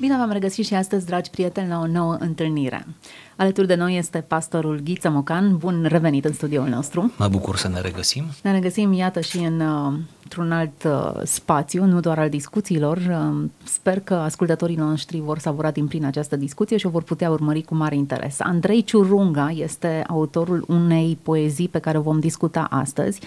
Bine 0.00 0.16
v-am 0.16 0.30
regăsit 0.30 0.66
și 0.66 0.74
astăzi, 0.74 1.06
dragi 1.06 1.30
prieteni, 1.30 1.68
la 1.68 1.78
o 1.78 1.86
nouă 1.86 2.16
întâlnire. 2.20 2.86
Alături 3.36 3.66
de 3.66 3.74
noi 3.74 3.96
este 3.96 4.18
pastorul 4.18 4.80
Ghiță 4.84 5.10
Mocan. 5.10 5.56
Bun 5.56 5.86
revenit 5.88 6.24
în 6.24 6.32
studioul 6.32 6.68
nostru. 6.68 7.12
Mă 7.18 7.28
bucur 7.28 7.56
să 7.56 7.68
ne 7.68 7.80
regăsim. 7.80 8.24
Ne 8.42 8.52
regăsim, 8.52 8.92
iată, 8.92 9.20
și 9.20 9.38
în, 9.38 9.60
uh, 9.60 9.92
într-un 10.22 10.52
alt 10.52 10.84
uh, 10.84 11.20
spațiu, 11.24 11.84
nu 11.84 12.00
doar 12.00 12.18
al 12.18 12.28
discuțiilor. 12.28 12.96
Uh, 12.96 13.48
sper 13.64 14.00
că 14.00 14.14
ascultătorii 14.14 14.76
noștri 14.76 15.20
vor 15.20 15.38
savura 15.38 15.70
din 15.70 15.86
plin 15.86 16.04
această 16.04 16.36
discuție 16.36 16.76
și 16.76 16.86
o 16.86 16.90
vor 16.90 17.02
putea 17.02 17.30
urmări 17.30 17.62
cu 17.62 17.74
mare 17.74 17.96
interes. 17.96 18.40
Andrei 18.40 18.82
Ciurunga 18.82 19.50
este 19.50 20.04
autorul 20.08 20.64
unei 20.68 21.18
poezii 21.22 21.68
pe 21.68 21.78
care 21.78 21.98
o 21.98 22.02
vom 22.02 22.20
discuta 22.20 22.66
astăzi 22.70 23.20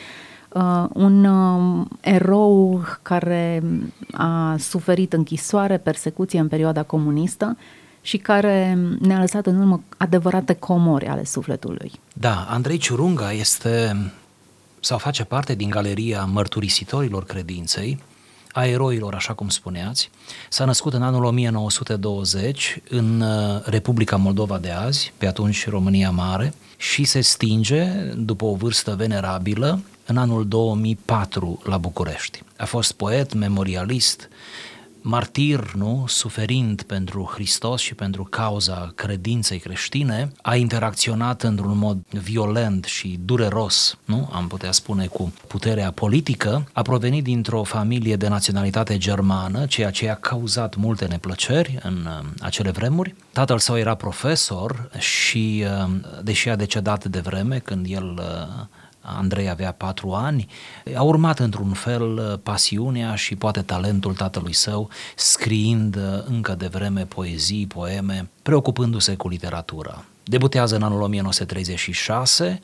uh, 0.55 0.85
un 0.93 1.25
uh, 1.25 1.85
erou 2.01 2.83
care 3.01 3.63
a 4.11 4.55
suferit 4.59 5.13
închisoare, 5.13 5.77
persecuție 5.77 6.39
în 6.39 6.47
perioada 6.47 6.83
comunistă 6.83 7.57
și 8.01 8.18
care 8.18 8.77
ne-a 8.99 9.19
lăsat 9.19 9.46
în 9.46 9.60
urmă 9.60 9.83
adevărate 9.97 10.54
comori 10.54 11.07
ale 11.07 11.23
sufletului. 11.23 11.91
Da, 12.13 12.47
Andrei 12.49 12.77
Ciurunga 12.77 13.32
este 13.32 13.96
sau 14.79 14.97
face 14.97 15.23
parte 15.23 15.55
din 15.55 15.69
galeria 15.69 16.25
mărturisitorilor 16.25 17.25
credinței, 17.25 17.99
a 18.51 18.65
eroilor, 18.65 19.13
așa 19.13 19.33
cum 19.33 19.49
spuneați. 19.49 20.10
S-a 20.49 20.65
născut 20.65 20.93
în 20.93 21.01
anul 21.01 21.24
1920 21.24 22.82
în 22.89 23.21
uh, 23.21 23.61
Republica 23.63 24.15
Moldova 24.15 24.57
de 24.57 24.71
azi, 24.71 25.13
pe 25.18 25.27
atunci 25.27 25.69
România 25.69 26.11
Mare, 26.11 26.54
și 26.77 27.04
se 27.04 27.21
stinge, 27.21 27.83
după 28.15 28.46
o 28.46 28.55
vârstă 28.55 28.96
venerabilă, 28.97 29.79
în 30.05 30.18
anul 30.18 30.47
2004 30.47 31.61
la 31.64 31.77
București. 31.77 32.44
A 32.58 32.66
fost 32.66 32.91
poet, 32.91 33.33
memorialist, 33.33 34.30
martir, 35.08 35.72
nu, 35.75 36.03
suferind 36.08 36.81
pentru 36.81 37.31
Hristos 37.33 37.81
și 37.81 37.95
pentru 37.95 38.23
cauza 38.23 38.91
credinței 38.95 39.59
creștine, 39.59 40.31
a 40.41 40.55
interacționat 40.55 41.43
într-un 41.43 41.77
mod 41.77 41.97
violent 42.09 42.85
și 42.85 43.19
dureros, 43.25 43.97
nu, 44.05 44.30
am 44.31 44.47
putea 44.47 44.71
spune 44.71 45.05
cu 45.05 45.33
puterea 45.47 45.91
politică, 45.91 46.67
a 46.73 46.81
provenit 46.81 47.23
dintr-o 47.23 47.63
familie 47.63 48.15
de 48.15 48.27
naționalitate 48.27 48.97
germană, 48.97 49.65
ceea 49.65 49.91
ce 49.91 50.09
a 50.09 50.15
cauzat 50.15 50.75
multe 50.75 51.05
neplăceri 51.05 51.80
în 51.83 52.08
uh, 52.08 52.25
acele 52.39 52.71
vremuri. 52.71 53.15
Tatăl 53.31 53.59
său 53.59 53.77
era 53.77 53.95
profesor 53.95 54.89
și, 54.97 55.65
uh, 55.83 55.89
deși 56.23 56.49
a 56.49 56.55
decedat 56.55 57.05
de 57.05 57.19
vreme 57.19 57.58
când 57.58 57.85
el 57.89 58.19
uh, 58.19 58.65
Andrei 59.06 59.50
avea 59.50 59.72
patru 59.72 60.11
ani, 60.11 60.48
a 60.95 61.02
urmat 61.02 61.39
într-un 61.39 61.72
fel 61.72 62.38
pasiunea 62.44 63.16
și 63.16 63.36
poate 63.36 63.61
talentul 63.61 64.14
tatălui 64.14 64.53
său, 64.53 64.89
scriind 65.16 65.98
încă 66.25 66.56
de 66.56 66.67
vreme 66.67 67.06
poezii, 67.06 67.67
poeme, 67.67 68.30
preocupându-se 68.42 69.16
cu 69.16 69.28
literatura. 69.28 70.06
Debutează 70.23 70.76
în 70.76 70.81
anul 70.81 71.02
1936 71.02 72.61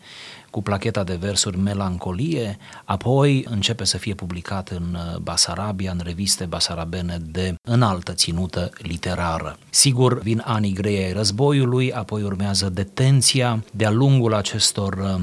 cu 0.49 0.61
placheta 0.61 1.03
de 1.03 1.15
versuri 1.15 1.57
Melancolie, 1.57 2.57
apoi 2.85 3.45
începe 3.49 3.83
să 3.83 3.97
fie 3.97 4.13
publicat 4.13 4.69
în 4.69 4.97
Basarabia, 5.21 5.91
în 5.91 6.01
reviste 6.03 6.45
basarabene 6.45 7.17
de 7.25 7.55
înaltă 7.61 8.11
ținută 8.13 8.69
literară. 8.77 9.57
Sigur, 9.69 10.19
vin 10.19 10.41
anii 10.45 10.73
grei 10.73 11.03
ai 11.03 11.13
războiului, 11.13 11.93
apoi 11.93 12.23
urmează 12.23 12.69
detenția. 12.69 13.63
De-a 13.73 13.91
lungul 13.91 14.33
acestor 14.33 15.19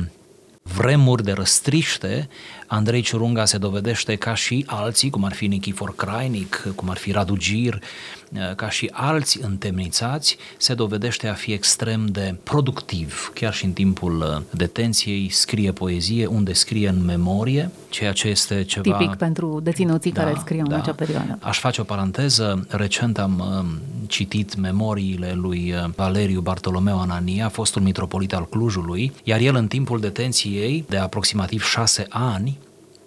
vremuri 0.77 1.25
de 1.25 1.33
răstriște, 1.33 2.29
Andrei 2.71 3.01
Ciurunga 3.01 3.45
se 3.45 3.59
dovedește 3.59 4.17
ca 4.17 4.35
și 4.35 4.65
alții, 4.67 5.11
cum 5.11 5.25
ar 5.25 5.33
fi 5.33 5.47
Nichifor 5.47 5.95
Crainic, 5.95 6.69
cum 6.75 6.91
ar 6.91 6.97
fi 6.97 7.11
Radu 7.11 7.37
Gir, 7.37 7.81
ca 8.57 8.71
și 8.71 8.91
alți 8.93 9.39
întemnițați, 9.43 10.37
se 10.57 10.75
dovedește 10.75 11.29
a 11.29 11.33
fi 11.33 11.53
extrem 11.53 12.07
de 12.07 12.35
productiv. 12.43 13.31
Chiar 13.35 13.53
și 13.53 13.65
în 13.65 13.73
timpul 13.73 14.45
detenției 14.51 15.29
scrie 15.31 15.73
poezie, 15.73 16.27
unde 16.27 16.53
scrie 16.53 16.89
în 16.89 17.05
memorie, 17.05 17.71
ceea 17.89 18.13
ce 18.13 18.29
este 18.29 18.65
ceva... 18.65 18.97
Tipic 18.97 19.15
pentru 19.15 19.61
deținuții 19.63 20.13
da, 20.13 20.23
care 20.23 20.37
scriu 20.41 20.63
da. 20.63 20.75
în 20.75 20.81
acea 20.81 20.93
perioadă. 20.93 21.39
Aș 21.41 21.59
face 21.59 21.81
o 21.81 21.85
paranteză. 21.85 22.67
Recent 22.69 23.19
am 23.19 23.39
uh, 23.39 24.07
citit 24.07 24.57
memoriile 24.57 25.33
lui 25.35 25.73
uh, 25.73 25.91
Valeriu 25.97 26.41
Bartolomeu 26.41 27.01
Anania, 27.01 27.49
fostul 27.49 27.83
mitropolit 27.83 28.35
al 28.35 28.49
Clujului, 28.49 29.13
iar 29.25 29.41
el 29.41 29.55
în 29.55 29.67
timpul 29.67 30.01
detenției 30.01 30.85
de 30.89 30.97
aproximativ 30.97 31.63
șase 31.65 32.07
ani 32.09 32.58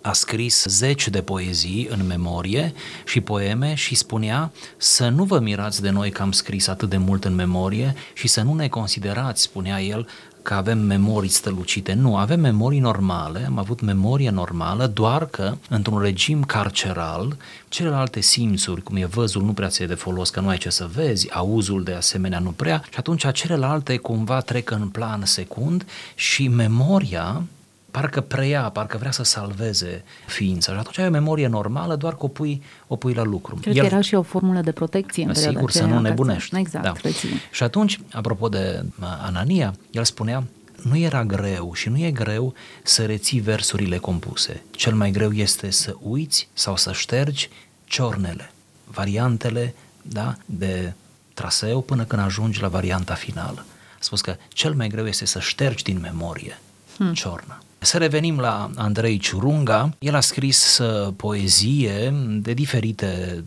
a 0.01 0.13
scris 0.13 0.65
zeci 0.67 1.07
de 1.07 1.21
poezii 1.21 1.87
în 1.91 2.05
memorie 2.05 2.73
și 3.05 3.21
poeme 3.21 3.73
și 3.73 3.95
spunea 3.95 4.51
să 4.77 5.09
nu 5.09 5.23
vă 5.23 5.39
mirați 5.39 5.81
de 5.81 5.89
noi 5.89 6.11
că 6.11 6.21
am 6.21 6.31
scris 6.31 6.67
atât 6.67 6.89
de 6.89 6.97
mult 6.97 7.25
în 7.25 7.35
memorie 7.35 7.95
și 8.13 8.27
să 8.27 8.41
nu 8.41 8.53
ne 8.53 8.67
considerați, 8.67 9.41
spunea 9.41 9.81
el, 9.81 10.07
că 10.41 10.53
avem 10.53 10.79
memorii 10.79 11.29
strălucite. 11.29 11.93
Nu, 11.93 12.17
avem 12.17 12.39
memorii 12.39 12.79
normale, 12.79 13.45
am 13.45 13.57
avut 13.57 13.81
memorie 13.81 14.29
normală, 14.29 14.87
doar 14.87 15.25
că 15.25 15.57
într-un 15.69 15.99
regim 15.99 16.43
carceral, 16.43 17.37
celelalte 17.69 18.19
simțuri, 18.19 18.83
cum 18.83 18.95
e 18.95 19.05
văzul, 19.05 19.43
nu 19.43 19.53
prea 19.53 19.67
ți 19.67 19.83
de 19.83 19.93
folos, 19.93 20.29
că 20.29 20.39
nu 20.39 20.47
ai 20.47 20.57
ce 20.57 20.69
să 20.69 20.89
vezi, 20.93 21.31
auzul 21.31 21.83
de 21.83 21.93
asemenea 21.93 22.39
nu 22.39 22.51
prea, 22.51 22.83
și 22.83 22.97
atunci 22.97 23.31
celelalte 23.31 23.97
cumva 23.97 24.39
trec 24.39 24.71
în 24.71 24.87
plan 24.87 25.21
secund 25.25 25.85
și 26.15 26.47
memoria 26.47 27.43
parcă 27.91 28.21
preia, 28.21 28.61
parcă 28.61 28.97
vrea 28.97 29.11
să 29.11 29.23
salveze 29.23 30.03
ființa. 30.25 30.71
Și 30.71 30.79
atunci 30.79 30.97
ai 30.97 31.07
o 31.07 31.09
memorie 31.09 31.47
normală, 31.47 31.95
doar 31.95 32.15
că 32.15 32.25
o 32.25 32.27
pui, 32.27 32.63
o 32.87 32.95
pui 32.95 33.13
la 33.13 33.23
lucru. 33.23 33.55
Cred 33.55 33.75
El, 33.75 33.81
că 33.81 33.87
era 33.87 34.01
și 34.01 34.15
o 34.15 34.21
formulă 34.21 34.61
de 34.61 34.71
protecție 34.71 35.23
în 35.23 35.33
Sigur, 35.33 35.71
să 35.71 35.85
nu 35.85 35.99
nebunești. 35.99 36.57
Exact, 36.57 37.01
da. 37.01 37.09
Și 37.51 37.63
atunci, 37.63 37.99
apropo 38.11 38.49
de 38.49 38.85
Anania, 38.99 39.73
el 39.91 40.03
spunea, 40.03 40.43
nu 40.83 40.97
era 40.97 41.23
greu 41.23 41.73
și 41.73 41.89
nu 41.89 41.97
e 41.97 42.11
greu 42.11 42.53
să 42.83 43.05
reții 43.05 43.39
versurile 43.39 43.97
compuse. 43.97 44.63
Cel 44.71 44.93
mai 44.93 45.11
greu 45.11 45.31
este 45.31 45.69
să 45.69 45.95
uiți 46.01 46.47
sau 46.53 46.75
să 46.75 46.91
ștergi 46.91 47.49
ciornele, 47.85 48.51
variantele 48.83 49.75
da, 50.01 50.35
de 50.45 50.93
traseu 51.33 51.81
până 51.81 52.03
când 52.03 52.21
ajungi 52.21 52.61
la 52.61 52.67
varianta 52.67 53.13
finală. 53.13 53.65
A 53.93 53.97
spus 53.99 54.21
că 54.21 54.35
cel 54.47 54.73
mai 54.73 54.87
greu 54.87 55.07
este 55.07 55.25
să 55.25 55.39
ștergi 55.39 55.83
din 55.83 55.99
memorie 55.99 56.59
hmm. 56.97 57.13
ciorna. 57.13 57.59
Să 57.83 57.97
revenim 57.97 58.39
la 58.39 58.69
Andrei 58.75 59.17
Ciurunga. 59.17 59.95
El 59.99 60.15
a 60.15 60.19
scris 60.19 60.77
uh, 60.77 61.13
poezie 61.15 62.13
de 62.41 62.53
diferite 62.53 63.43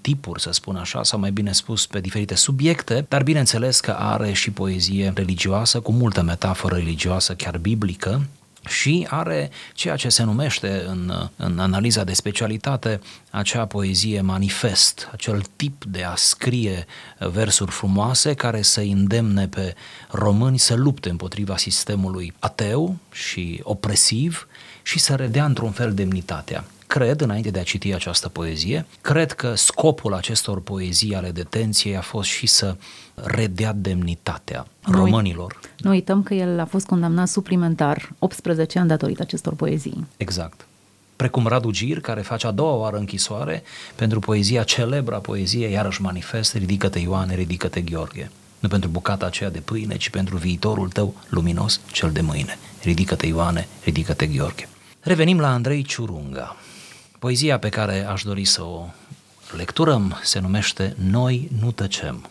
tipuri, 0.00 0.40
să 0.40 0.52
spun 0.52 0.76
așa, 0.76 1.02
sau 1.02 1.18
mai 1.18 1.30
bine 1.30 1.52
spus, 1.52 1.86
pe 1.86 2.00
diferite 2.00 2.34
subiecte, 2.34 3.06
dar 3.08 3.22
bineînțeles 3.22 3.80
că 3.80 3.90
are 3.90 4.32
și 4.32 4.50
poezie 4.50 5.12
religioasă, 5.14 5.80
cu 5.80 5.92
multă 5.92 6.22
metaforă 6.22 6.76
religioasă, 6.76 7.34
chiar 7.34 7.58
biblică, 7.58 8.26
și 8.68 9.06
are 9.10 9.50
ceea 9.74 9.96
ce 9.96 10.08
se 10.08 10.22
numește 10.22 10.84
în, 10.86 11.28
în 11.36 11.58
analiza 11.58 12.04
de 12.04 12.12
specialitate 12.12 13.00
acea 13.30 13.66
poezie 13.66 14.20
manifest, 14.20 15.08
acel 15.12 15.42
tip 15.56 15.84
de 15.84 16.02
a 16.02 16.14
scrie 16.14 16.86
versuri 17.18 17.70
frumoase 17.70 18.34
care 18.34 18.62
să 18.62 18.80
îndemne 18.80 19.48
pe 19.48 19.74
români 20.10 20.58
să 20.58 20.74
lupte 20.74 21.10
împotriva 21.10 21.56
sistemului 21.56 22.34
ateu 22.38 22.96
și 23.12 23.60
opresiv 23.62 24.48
și 24.82 24.98
să 24.98 25.14
redea 25.14 25.44
într-un 25.44 25.70
fel 25.70 25.94
demnitatea 25.94 26.64
cred, 26.86 27.20
înainte 27.20 27.50
de 27.50 27.58
a 27.58 27.62
citi 27.62 27.94
această 27.94 28.28
poezie, 28.28 28.86
cred 29.00 29.32
că 29.32 29.54
scopul 29.54 30.14
acestor 30.14 30.60
poezii 30.60 31.14
ale 31.14 31.30
detenției 31.30 31.96
a 31.96 32.00
fost 32.00 32.28
și 32.28 32.46
să 32.46 32.76
redea 33.14 33.72
demnitatea 33.72 34.66
nu 34.86 34.96
românilor. 34.96 35.60
Nu 35.78 35.90
uităm 35.90 36.22
că 36.22 36.34
el 36.34 36.60
a 36.60 36.64
fost 36.64 36.86
condamnat 36.86 37.28
suplimentar 37.28 38.12
18 38.18 38.78
ani 38.78 38.88
datorită 38.88 39.22
acestor 39.22 39.54
poezii. 39.54 40.06
Exact 40.16 40.66
precum 41.16 41.46
Radu 41.46 41.70
Gir, 41.70 42.00
care 42.00 42.20
face 42.20 42.46
a 42.46 42.50
doua 42.50 42.72
oară 42.72 42.96
închisoare 42.96 43.62
pentru 43.94 44.18
poezia 44.18 44.62
celebra 44.62 45.18
poezie, 45.18 45.68
iarăși 45.68 46.02
manifest, 46.02 46.54
ridică-te 46.54 46.98
Ioane, 46.98 47.34
ridică-te 47.34 47.80
Gheorghe. 47.80 48.30
Nu 48.58 48.68
pentru 48.68 48.88
bucata 48.88 49.26
aceea 49.26 49.50
de 49.50 49.58
pâine, 49.58 49.96
ci 49.96 50.10
pentru 50.10 50.36
viitorul 50.36 50.88
tău 50.88 51.14
luminos, 51.28 51.80
cel 51.92 52.10
de 52.10 52.20
mâine. 52.20 52.58
Ridică-te 52.82 53.26
Ioane, 53.26 53.68
ridică-te 53.84 54.26
Gheorghe. 54.26 54.68
Revenim 55.00 55.40
la 55.40 55.52
Andrei 55.52 55.82
Ciurunga. 55.82 56.56
Poezia 57.24 57.58
pe 57.58 57.68
care 57.68 58.06
aș 58.06 58.22
dori 58.22 58.44
să 58.44 58.62
o 58.62 58.86
lecturăm 59.56 60.20
se 60.22 60.38
numește 60.38 60.96
Noi 60.98 61.50
nu 61.60 61.72
tăcem. 61.72 62.30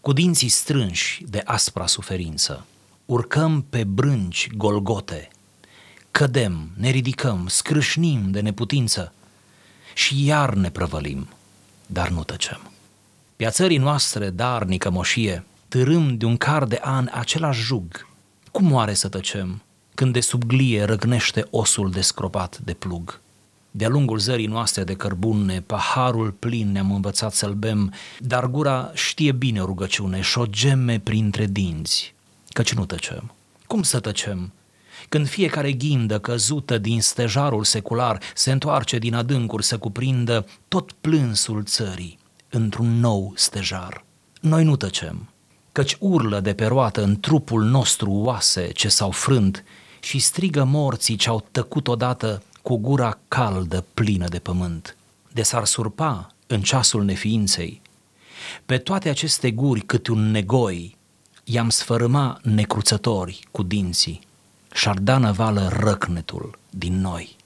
Cu 0.00 0.12
dinții 0.12 0.48
strânși 0.48 1.24
de 1.28 1.42
aspra 1.44 1.86
suferință, 1.86 2.66
urcăm 3.04 3.66
pe 3.70 3.84
brânci 3.84 4.50
golgote, 4.56 5.28
cădem, 6.10 6.70
ne 6.76 6.90
ridicăm, 6.90 7.46
scrâșnim 7.48 8.30
de 8.30 8.40
neputință 8.40 9.12
și 9.94 10.24
iar 10.24 10.54
ne 10.54 10.70
prăvălim, 10.70 11.28
dar 11.86 12.08
nu 12.08 12.24
tăcem. 12.24 12.70
Pe 13.36 13.46
țării 13.48 13.78
noastre 13.78 14.30
darnică 14.30 14.90
moșie, 14.90 15.44
târâm 15.68 16.16
de 16.16 16.24
un 16.24 16.36
car 16.36 16.64
de 16.64 16.78
an 16.82 17.08
același 17.12 17.62
jug. 17.62 18.08
Cum 18.50 18.72
oare 18.72 18.94
să 18.94 19.08
tăcem 19.08 19.62
când 19.94 20.12
de 20.12 20.20
sub 20.20 20.44
glie 20.44 20.84
răgnește 20.84 21.46
osul 21.50 21.90
descropat 21.90 22.58
de 22.58 22.72
plug? 22.72 23.22
De-a 23.76 23.88
lungul 23.88 24.18
zării 24.18 24.46
noastre 24.46 24.84
de 24.84 24.94
cărbune, 24.94 25.60
paharul 25.60 26.30
plin 26.30 26.72
ne-am 26.72 26.92
învățat 26.92 27.32
să-l 27.32 27.54
bem, 27.54 27.92
dar 28.18 28.46
gura 28.46 28.90
știe 28.94 29.32
bine 29.32 29.60
o 29.62 29.64
rugăciune 29.64 30.20
și 30.20 30.38
o 30.38 30.46
geme 30.46 30.98
printre 30.98 31.46
dinți, 31.46 32.14
căci 32.48 32.74
nu 32.74 32.84
tăcem. 32.84 33.32
Cum 33.66 33.82
să 33.82 34.00
tăcem? 34.00 34.52
Când 35.08 35.28
fiecare 35.28 35.72
ghindă 35.72 36.18
căzută 36.18 36.78
din 36.78 37.00
stejarul 37.00 37.64
secular 37.64 38.18
se 38.34 38.52
întoarce 38.52 38.98
din 38.98 39.14
adâncuri 39.14 39.64
să 39.64 39.78
cuprindă 39.78 40.46
tot 40.68 40.92
plânsul 40.92 41.64
țării 41.64 42.18
într-un 42.48 43.00
nou 43.00 43.32
stejar. 43.36 44.04
Noi 44.40 44.64
nu 44.64 44.76
tăcem, 44.76 45.28
căci 45.72 45.96
urlă 46.00 46.40
de 46.40 46.54
pe 46.54 46.64
roată 46.64 47.02
în 47.02 47.20
trupul 47.20 47.62
nostru 47.62 48.10
oase 48.10 48.70
ce 48.72 48.88
s-au 48.88 49.10
frânt 49.10 49.64
și 50.00 50.18
strigă 50.18 50.64
morții 50.64 51.16
ce 51.16 51.28
au 51.28 51.44
tăcut 51.50 51.88
odată 51.88 52.42
cu 52.64 52.76
gura 52.76 53.18
caldă 53.28 53.84
plină 53.94 54.28
de 54.28 54.38
pământ. 54.38 54.96
De 55.32 55.42
s-ar 55.42 55.64
surpa 55.64 56.34
în 56.46 56.62
ceasul 56.62 57.04
neființei, 57.04 57.82
pe 58.66 58.78
toate 58.78 59.08
aceste 59.08 59.50
guri 59.50 59.80
cât 59.80 60.06
un 60.06 60.30
negoi, 60.30 60.96
i-am 61.44 61.68
sfărâma 61.68 62.38
necruțători 62.42 63.46
cu 63.50 63.62
dinții 63.62 64.20
și-ar 64.72 64.98
da 64.98 65.18
năvală 65.18 65.68
răcnetul 65.72 66.58
din 66.70 67.00
noi. 67.00 67.36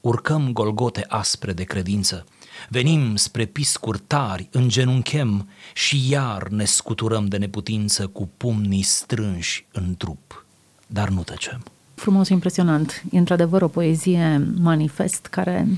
Urcăm 0.00 0.52
golgote 0.52 1.04
aspre 1.08 1.52
de 1.52 1.64
credință, 1.64 2.26
venim 2.68 3.16
spre 3.16 3.44
piscuri 3.44 3.98
tari, 4.06 4.48
îngenunchem 4.52 5.48
și 5.74 6.10
iar 6.10 6.48
ne 6.48 6.64
scuturăm 6.64 7.26
de 7.26 7.36
neputință 7.36 8.06
cu 8.06 8.30
pumnii 8.36 8.82
strânși 8.82 9.66
în 9.72 9.94
trup, 9.96 10.46
dar 10.86 11.08
nu 11.08 11.22
tăcem. 11.22 11.62
Frumos 12.00 12.26
și 12.26 12.32
impresionant. 12.32 13.02
E 13.10 13.18
într-adevăr 13.18 13.62
o 13.62 13.68
poezie 13.68 14.50
manifest 14.60 15.26
care 15.26 15.68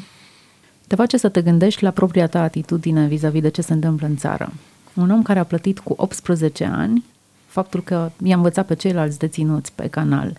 te 0.87 0.95
face 0.95 1.17
să 1.17 1.29
te 1.29 1.43
gândești 1.43 1.83
la 1.83 1.91
propria 1.91 2.27
ta 2.27 2.43
atitudine 2.43 3.07
vis-a-vis 3.07 3.41
de 3.41 3.49
ce 3.49 3.63
se 3.63 3.73
întâmplă 3.73 4.07
în 4.07 4.17
țară. 4.17 4.53
Un 4.95 5.11
om 5.11 5.23
care 5.23 5.39
a 5.39 5.45
plătit 5.45 5.79
cu 5.79 5.95
18 5.97 6.65
ani 6.65 7.05
faptul 7.47 7.83
că 7.83 8.11
i-a 8.25 8.37
învățat 8.37 8.67
pe 8.67 8.75
ceilalți 8.75 9.19
deținuți 9.19 9.73
pe 9.73 9.89
canal 9.89 10.37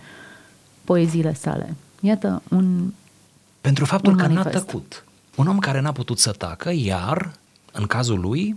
poeziile 0.83 1.33
sale. 1.33 1.75
Iată 2.00 2.41
un 2.50 2.94
Pentru 3.62 3.85
faptul 3.85 4.12
un 4.12 4.18
că 4.18 4.27
n-a 4.27 4.33
manifest. 4.33 4.65
tăcut. 4.65 5.06
Un 5.35 5.47
om 5.47 5.59
care 5.59 5.81
n-a 5.81 5.91
putut 5.91 6.19
să 6.19 6.31
tacă, 6.31 6.71
iar, 6.74 7.31
în 7.71 7.85
cazul 7.85 8.19
lui, 8.19 8.56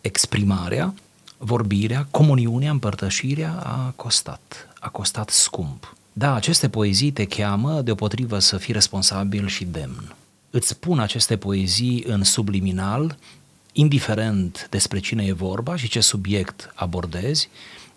exprimarea, 0.00 0.94
vorbirea, 1.38 2.06
comuniunea, 2.10 2.70
împărtășirea 2.70 3.52
a 3.62 3.92
costat. 3.96 4.68
A 4.80 4.88
costat 4.88 5.30
scump. 5.30 5.92
Da, 6.18 6.34
aceste 6.34 6.68
poezii 6.68 7.10
te 7.10 7.24
cheamă 7.24 7.80
deopotrivă 7.80 8.38
să 8.38 8.56
fii 8.56 8.72
responsabil 8.72 9.46
și 9.46 9.64
demn. 9.64 10.14
Îți 10.50 10.68
spun 10.68 10.98
aceste 10.98 11.36
poezii 11.36 12.04
în 12.06 12.24
subliminal, 12.24 13.16
indiferent 13.72 14.66
despre 14.70 14.98
cine 14.98 15.24
e 15.24 15.32
vorba 15.32 15.76
și 15.76 15.88
ce 15.88 16.00
subiect 16.00 16.72
abordezi, 16.74 17.48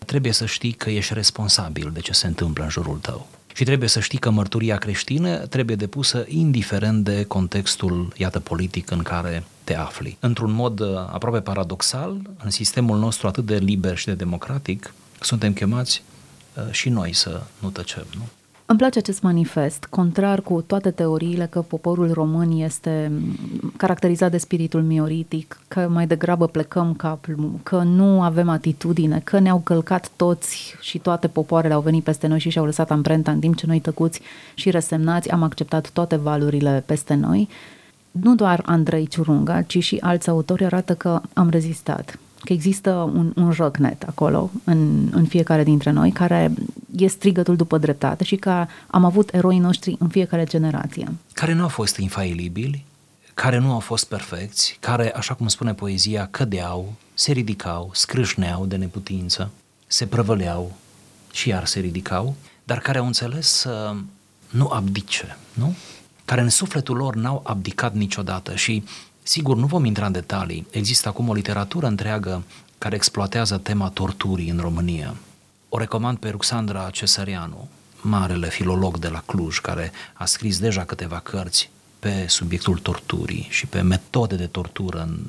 trebuie 0.05 0.31
să 0.31 0.45
știi 0.45 0.71
că 0.71 0.89
ești 0.89 1.13
responsabil 1.13 1.89
de 1.93 1.99
ce 1.99 2.13
se 2.13 2.27
întâmplă 2.27 2.63
în 2.63 2.69
jurul 2.69 2.97
tău. 2.97 3.27
Și 3.53 3.63
trebuie 3.63 3.89
să 3.89 3.99
știi 3.99 4.19
că 4.19 4.29
mărturia 4.29 4.77
creștină 4.77 5.37
trebuie 5.37 5.75
depusă 5.75 6.25
indiferent 6.27 7.03
de 7.03 7.23
contextul, 7.23 8.13
iată, 8.17 8.39
politic 8.39 8.91
în 8.91 9.01
care 9.01 9.43
te 9.63 9.75
afli. 9.75 10.17
Într-un 10.19 10.51
mod 10.51 10.79
uh, 10.79 10.95
aproape 10.95 11.39
paradoxal, 11.39 12.21
în 12.43 12.49
sistemul 12.49 12.97
nostru 12.97 13.27
atât 13.27 13.45
de 13.45 13.57
liber 13.57 13.97
și 13.97 14.05
de 14.05 14.13
democratic, 14.13 14.93
suntem 15.19 15.53
chemați 15.53 16.01
uh, 16.05 16.10
și 16.71 16.89
noi 16.89 17.13
să 17.13 17.41
nu 17.59 17.69
tăcem, 17.69 18.05
nu? 18.17 18.23
Îmi 18.71 18.79
place 18.79 18.99
acest 18.99 19.21
manifest, 19.21 19.85
contrar 19.89 20.41
cu 20.41 20.61
toate 20.61 20.91
teoriile 20.91 21.45
că 21.45 21.61
poporul 21.61 22.11
român 22.11 22.51
este 22.51 23.11
caracterizat 23.77 24.31
de 24.31 24.37
spiritul 24.37 24.81
mioritic, 24.81 25.59
că 25.67 25.87
mai 25.89 26.07
degrabă 26.07 26.47
plecăm 26.47 26.93
capul, 26.93 27.51
că 27.63 27.77
nu 27.77 28.21
avem 28.21 28.49
atitudine, 28.49 29.21
că 29.23 29.39
ne-au 29.39 29.59
călcat 29.59 30.09
toți 30.15 30.75
și 30.79 30.97
toate 30.97 31.27
popoarele 31.27 31.73
au 31.73 31.81
venit 31.81 32.03
peste 32.03 32.27
noi 32.27 32.39
și 32.39 32.49
și-au 32.49 32.65
lăsat 32.65 32.91
amprenta 32.91 33.31
în 33.31 33.39
timp 33.39 33.55
ce 33.55 33.65
noi 33.67 33.79
tăcuți 33.79 34.21
și 34.53 34.69
resemnați 34.69 35.29
am 35.29 35.43
acceptat 35.43 35.89
toate 35.89 36.15
valurile 36.15 36.83
peste 36.85 37.13
noi. 37.13 37.49
Nu 38.11 38.35
doar 38.35 38.61
Andrei 38.65 39.07
Ciurunga, 39.07 39.61
ci 39.61 39.83
și 39.83 39.97
alți 40.01 40.29
autori 40.29 40.65
arată 40.65 40.95
că 40.95 41.21
am 41.33 41.49
rezistat 41.49 42.19
că 42.43 42.53
există 42.53 42.91
un, 42.91 43.31
un 43.35 43.51
răcnet 43.51 44.03
acolo 44.03 44.49
în, 44.63 45.09
în 45.11 45.25
fiecare 45.25 45.63
dintre 45.63 45.91
noi 45.91 46.11
care 46.11 46.53
e 46.95 47.07
strigătul 47.07 47.55
după 47.55 47.77
dreptate 47.77 48.23
și 48.23 48.35
că 48.35 48.65
am 48.87 49.05
avut 49.05 49.33
eroii 49.33 49.59
noștri 49.59 49.95
în 49.99 50.07
fiecare 50.07 50.43
generație. 50.43 51.11
Care 51.33 51.53
nu 51.53 51.61
au 51.61 51.67
fost 51.67 51.97
infailibili, 51.97 52.85
care 53.33 53.57
nu 53.57 53.71
au 53.71 53.79
fost 53.79 54.05
perfecți, 54.05 54.77
care, 54.79 55.13
așa 55.15 55.33
cum 55.33 55.47
spune 55.47 55.73
poezia, 55.73 56.27
cădeau, 56.31 56.93
se 57.13 57.31
ridicau, 57.31 57.89
scrâșneau 57.93 58.65
de 58.65 58.75
neputință, 58.75 59.51
se 59.87 60.05
prăvăleau 60.05 60.75
și 61.31 61.49
iar 61.49 61.65
se 61.65 61.79
ridicau, 61.79 62.35
dar 62.63 62.79
care 62.79 62.97
au 62.97 63.05
înțeles 63.05 63.47
să 63.47 63.95
nu 64.49 64.67
abdice, 64.67 65.37
nu? 65.53 65.75
Care 66.25 66.41
în 66.41 66.49
sufletul 66.49 66.97
lor 66.97 67.15
n-au 67.15 67.41
abdicat 67.45 67.93
niciodată 67.93 68.55
și 68.55 68.83
Sigur, 69.23 69.55
nu 69.55 69.65
vom 69.65 69.85
intra 69.85 70.05
în 70.05 70.11
detalii. 70.11 70.67
Există 70.71 71.07
acum 71.07 71.29
o 71.29 71.33
literatură 71.33 71.87
întreagă 71.87 72.43
care 72.77 72.95
exploatează 72.95 73.57
tema 73.57 73.89
torturii 73.89 74.49
în 74.49 74.57
România. 74.57 75.15
O 75.69 75.77
recomand 75.77 76.17
pe 76.17 76.29
Ruxandra 76.29 76.89
Cesăreanu, 76.89 77.67
marele 78.01 78.49
filolog 78.49 78.97
de 78.97 79.07
la 79.07 79.23
Cluj, 79.25 79.59
care 79.59 79.91
a 80.13 80.25
scris 80.25 80.59
deja 80.59 80.83
câteva 80.83 81.19
cărți 81.19 81.69
pe 81.99 82.25
subiectul 82.27 82.77
torturii 82.77 83.47
și 83.49 83.65
pe 83.65 83.81
metode 83.81 84.35
de 84.35 84.47
tortură 84.47 84.99
în, 84.99 85.19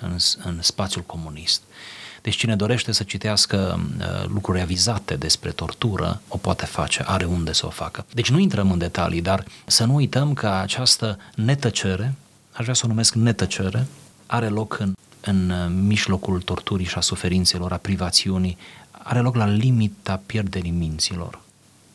în, 0.00 0.16
în 0.44 0.58
spațiul 0.62 1.04
comunist. 1.06 1.62
Deci 2.22 2.36
cine 2.36 2.56
dorește 2.56 2.92
să 2.92 3.02
citească 3.02 3.80
uh, 3.98 4.28
lucruri 4.28 4.60
avizate 4.60 5.14
despre 5.14 5.50
tortură, 5.50 6.20
o 6.28 6.36
poate 6.36 6.64
face, 6.64 7.02
are 7.06 7.24
unde 7.24 7.52
să 7.52 7.66
o 7.66 7.70
facă. 7.70 8.06
Deci 8.14 8.30
nu 8.30 8.38
intrăm 8.38 8.70
în 8.70 8.78
detalii, 8.78 9.20
dar 9.20 9.44
să 9.66 9.84
nu 9.84 9.94
uităm 9.94 10.34
că 10.34 10.48
această 10.48 11.18
netăcere 11.34 12.14
aș 12.52 12.62
vrea 12.62 12.74
să 12.74 12.82
o 12.84 12.88
numesc 12.88 13.14
netăcere, 13.14 13.86
are 14.26 14.48
loc 14.48 14.78
în, 14.80 14.92
în 15.20 15.50
uh, 15.50 15.72
mijlocul 15.82 16.40
torturii 16.40 16.86
și 16.86 16.96
a 16.96 17.00
suferințelor, 17.00 17.72
a 17.72 17.76
privațiunii, 17.76 18.56
are 18.90 19.20
loc 19.20 19.36
la 19.36 19.46
limita 19.46 20.22
pierderii 20.26 20.70
minților. 20.70 21.40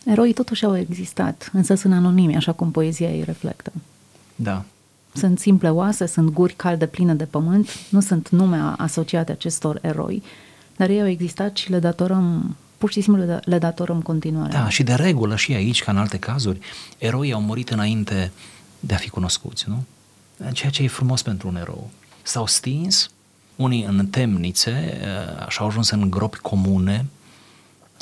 Eroii 0.05 0.33
totuși 0.33 0.65
au 0.65 0.77
existat, 0.77 1.49
însă 1.53 1.75
sunt 1.75 1.93
anonimi, 1.93 2.35
așa 2.35 2.51
cum 2.51 2.71
poezia 2.71 3.09
ei 3.09 3.23
reflectă. 3.23 3.71
Da. 4.35 4.63
Sunt 5.13 5.39
simple 5.39 5.69
oase, 5.69 6.05
sunt 6.05 6.29
guri 6.29 6.53
calde 6.53 6.85
pline 6.85 7.13
de 7.13 7.25
pământ, 7.25 7.69
nu 7.89 7.99
sunt 7.99 8.29
nume 8.29 8.73
asociate 8.77 9.31
acestor 9.31 9.79
eroi, 9.81 10.23
dar 10.75 10.89
ei 10.89 11.01
au 11.01 11.07
existat 11.07 11.55
și 11.55 11.71
le 11.71 11.79
datorăm 11.79 12.55
pur 12.77 12.91
și 12.91 13.01
simplu 13.01 13.23
le, 13.23 13.39
le 13.43 13.57
datorăm 13.57 14.01
continuare. 14.01 14.51
Da, 14.51 14.69
și 14.69 14.83
de 14.83 14.93
regulă 14.93 15.35
și 15.35 15.53
aici, 15.53 15.83
ca 15.83 15.91
în 15.91 15.97
alte 15.97 16.19
cazuri, 16.19 16.59
eroii 16.97 17.33
au 17.33 17.41
murit 17.41 17.69
înainte 17.69 18.31
de 18.79 18.93
a 18.93 18.97
fi 18.97 19.09
cunoscuți, 19.09 19.69
nu? 19.69 19.83
Ceea 20.53 20.71
ce 20.71 20.83
e 20.83 20.87
frumos 20.87 21.21
pentru 21.21 21.47
un 21.47 21.55
erou. 21.55 21.89
S-au 22.23 22.47
stins, 22.47 23.09
unii 23.55 23.83
în 23.83 24.07
temnițe 24.07 24.99
uh, 25.01 25.47
și 25.47 25.59
au 25.59 25.67
ajuns 25.67 25.89
în 25.89 26.09
gropi 26.09 26.37
comune, 26.37 27.05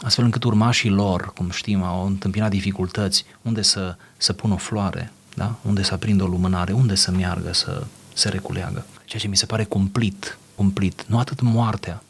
astfel 0.04 0.24
încât 0.24 0.44
urmașii 0.44 0.90
lor, 0.90 1.34
cum 1.34 1.50
știm, 1.50 1.84
au 1.84 2.06
întâmpinat 2.06 2.50
dificultăți, 2.50 3.26
unde 3.42 3.62
să, 3.62 3.96
să 4.18 4.34
pună 4.34 4.54
o 4.54 4.58
floare, 4.58 5.12
da? 5.36 5.56
unde 5.62 5.84
să 5.84 5.94
aprindă 5.94 6.24
o 6.24 6.28
lumânare, 6.28 6.74
unde 6.74 6.96
să 6.96 7.12
meargă, 7.12 7.54
să 7.54 7.86
se 8.14 8.30
reculeagă. 8.30 8.86
Ceea 9.06 9.22
ce 9.22 9.28
mi 9.28 9.38
se 9.38 9.46
pare 9.46 9.64
cumplit, 9.64 10.38
cumplit, 10.56 11.06
nu 11.08 11.20
atât 11.20 11.42
moartea, 11.42 12.04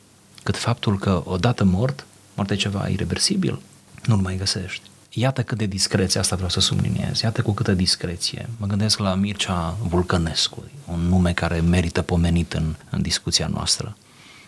cât 0.43 0.57
faptul 0.57 0.99
că 0.99 1.21
odată 1.25 1.63
mort, 1.63 2.05
moartea 2.35 2.55
e 2.55 2.59
ceva 2.59 2.87
irreversibil, 2.87 3.59
nu-l 4.05 4.19
mai 4.19 4.37
găsești. 4.37 4.89
Iată 5.17 5.43
cât 5.43 5.57
de 5.57 5.65
discreție, 5.65 6.19
asta 6.19 6.35
vreau 6.35 6.49
să 6.49 6.59
subliniez, 6.59 7.19
iată 7.19 7.41
cu 7.41 7.51
câtă 7.51 7.73
discreție. 7.73 8.49
Mă 8.57 8.67
gândesc 8.67 8.99
la 8.99 9.13
Mircea 9.13 9.77
Vulcănescu, 9.81 10.63
un 10.85 10.99
nume 10.99 11.33
care 11.33 11.59
merită 11.59 12.01
pomenit 12.01 12.53
în, 12.53 12.75
în 12.89 13.01
discuția 13.01 13.47
noastră, 13.47 13.97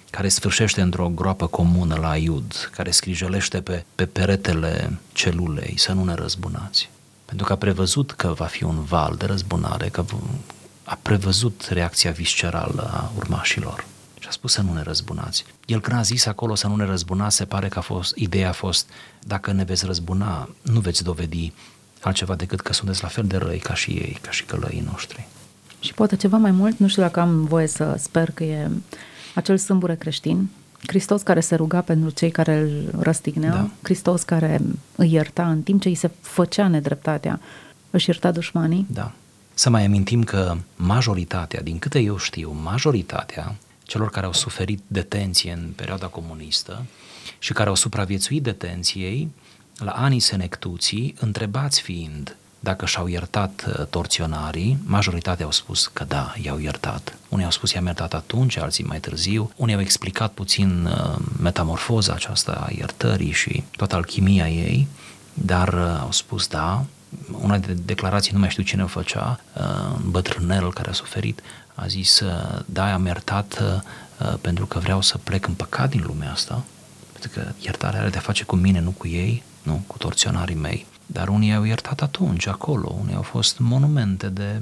care 0.10 0.28
sfârșește 0.28 0.82
într-o 0.82 1.10
groapă 1.10 1.48
comună 1.48 1.96
la 1.96 2.18
Iud, 2.18 2.70
care 2.72 2.92
scrijălește 2.92 3.62
pe, 3.62 3.86
pe 3.96 4.06
peretele 4.06 5.00
celulei 5.14 5.74
să 5.78 5.92
nu 5.92 6.04
ne 6.04 6.14
răzbunați. 6.14 6.90
Pentru 7.26 7.46
că 7.46 7.54
a 7.54 7.58
prevăzut 7.58 8.12
că 8.12 8.28
va 8.28 8.46
fi 8.46 8.64
un 8.64 8.84
val 8.84 9.16
de 9.16 9.26
răzbunare, 9.26 9.90
că 9.90 10.06
a 10.84 10.98
prevăzut 11.02 11.68
reacția 11.70 12.12
viscerală 12.12 12.90
a 12.94 13.12
urmașilor 13.18 13.86
și 14.20 14.28
a 14.28 14.32
spus 14.32 14.52
să 14.52 14.62
nu 14.62 14.74
ne 14.74 14.82
răzbunați. 14.82 15.46
El 15.66 15.82
când 15.82 15.98
a 15.98 16.02
zis 16.02 16.26
acolo 16.26 16.56
să 16.56 16.68
nu 16.68 16.76
ne 16.76 16.86
răzbunați, 16.86 17.36
se 17.36 17.46
pare 17.46 17.68
că 17.68 17.78
a 17.80 17.82
fost, 17.82 18.16
ideea 18.16 18.50
a 18.50 18.52
fost, 18.52 18.90
dacă 19.20 19.52
ne 19.52 19.64
veți 19.64 19.86
răzbuna, 19.86 20.50
nu 20.62 20.80
veți 20.80 21.04
dovedi 21.04 21.54
altceva 22.02 22.36
decât 22.36 22.62
că 22.62 22.74
sunteți 22.74 23.02
la 23.02 23.08
fel 23.08 23.24
de 23.24 23.38
răi 23.38 23.60
ca 23.60 23.74
și 23.74 23.92
ei, 23.92 24.18
ca 24.22 24.32
și 24.32 24.44
călăii 24.44 24.88
noștri. 24.92 25.28
Și 25.80 25.94
poate 25.94 26.16
ceva 26.16 26.38
mai 26.38 26.52
mult, 26.52 26.78
nu 26.78 26.88
știu 26.88 27.02
dacă 27.02 27.20
am 27.20 27.46
voie 27.46 27.68
să 27.68 27.96
sper 28.00 28.32
că 28.32 28.44
e 28.44 28.70
acel 29.34 29.58
sâmbure 29.58 29.96
creștin, 29.96 30.50
Hristos 30.86 31.22
care 31.22 31.40
se 31.40 31.56
ruga 31.56 31.82
pentru 31.82 32.10
cei 32.10 32.32
care 32.32 32.58
îl 32.58 33.02
răstigneau, 33.02 33.56
da. 33.56 33.70
Hristos 33.82 34.24
care 34.24 34.62
îi 34.96 35.12
ierta 35.12 35.50
în 35.50 35.62
timp 35.62 35.82
ce 35.82 35.88
îi 35.88 35.96
se 35.96 36.12
făcea 36.22 36.68
nedreptatea, 36.68 37.40
își 37.90 38.10
ierta 38.10 38.32
dușmanii. 38.32 38.86
Da. 38.90 39.12
Să 39.54 39.70
mai 39.70 39.86
amintim 39.86 40.24
că 40.24 40.58
majoritatea, 40.76 41.62
din 41.62 41.80
câte 41.80 42.00
eu 42.00 42.18
știu, 42.18 42.58
majoritatea 42.64 43.56
celor 43.88 44.10
care 44.10 44.26
au 44.26 44.34
suferit 44.34 44.82
detenție 44.88 45.52
în 45.52 45.72
perioada 45.76 46.08
comunistă 46.08 46.86
și 47.40 47.54
care 47.54 47.70
au 47.70 47.76
supraviețuit 47.76 48.44
detenției, 48.44 49.30
la 49.78 49.92
anii 49.92 50.20
senectuții, 50.20 51.14
întrebați 51.20 51.82
fiind 51.82 52.36
dacă 52.60 52.86
și-au 52.86 53.08
iertat 53.08 53.66
uh, 53.68 53.86
torționarii, 53.86 54.78
majoritatea 54.86 55.46
au 55.46 55.52
spus 55.52 55.88
că 55.88 56.04
da, 56.04 56.34
i-au 56.42 56.60
iertat. 56.60 57.18
Unii 57.30 57.46
au 57.46 57.52
spus 57.52 57.72
i-am 57.72 57.86
iertat 57.86 58.14
atunci, 58.14 58.58
alții 58.58 58.84
mai 58.84 59.00
târziu. 59.00 59.52
Unii 59.56 59.74
au 59.74 59.82
explicat 59.82 60.32
puțin 60.32 60.86
uh, 60.86 61.16
metamorfoza 61.42 62.14
aceasta 62.14 62.52
a 62.52 62.74
iertării 62.78 63.32
și 63.32 63.64
toată 63.76 63.96
alchimia 63.96 64.50
ei, 64.50 64.88
dar 65.34 65.68
uh, 65.74 66.00
au 66.02 66.12
spus 66.12 66.48
da, 66.48 66.86
una 67.32 67.58
de 67.58 67.74
declarații, 67.74 68.34
nu 68.34 68.40
mai 68.40 68.50
știu 68.50 68.64
cine 68.64 68.84
o 68.84 68.88
făcea, 68.88 69.40
un 70.04 70.12
bătrânel 70.12 70.74
care 70.74 70.90
a 70.90 70.94
suferit, 70.94 71.42
a 71.76 71.88
zis, 71.88 72.22
da, 72.66 72.94
am 72.94 73.06
iertat 73.06 73.64
pentru 74.42 74.66
că 74.66 74.80
vreau 74.80 75.02
să 75.02 75.18
plec 75.18 75.48
în 75.48 75.54
păcat 75.54 75.90
din 75.90 76.04
lumea 76.08 76.32
asta, 76.32 76.64
pentru 77.12 77.32
că 77.34 77.52
iertarea 77.60 78.00
are 78.00 78.10
de 78.10 78.18
a 78.18 78.22
face 78.22 78.44
cu 78.44 78.56
mine, 78.56 78.80
nu 78.80 78.92
cu 78.92 79.08
ei, 79.08 79.44
nu 79.64 79.84
cu 79.88 79.98
torționarii 79.98 80.56
mei. 80.56 80.86
Dar 81.06 81.28
unii 81.28 81.54
au 81.54 81.64
iertat 81.64 82.02
atunci, 82.02 82.48
acolo, 82.48 82.96
unii 83.02 83.16
au 83.16 83.22
fost 83.22 83.60
monumente 83.60 84.28
de 84.28 84.62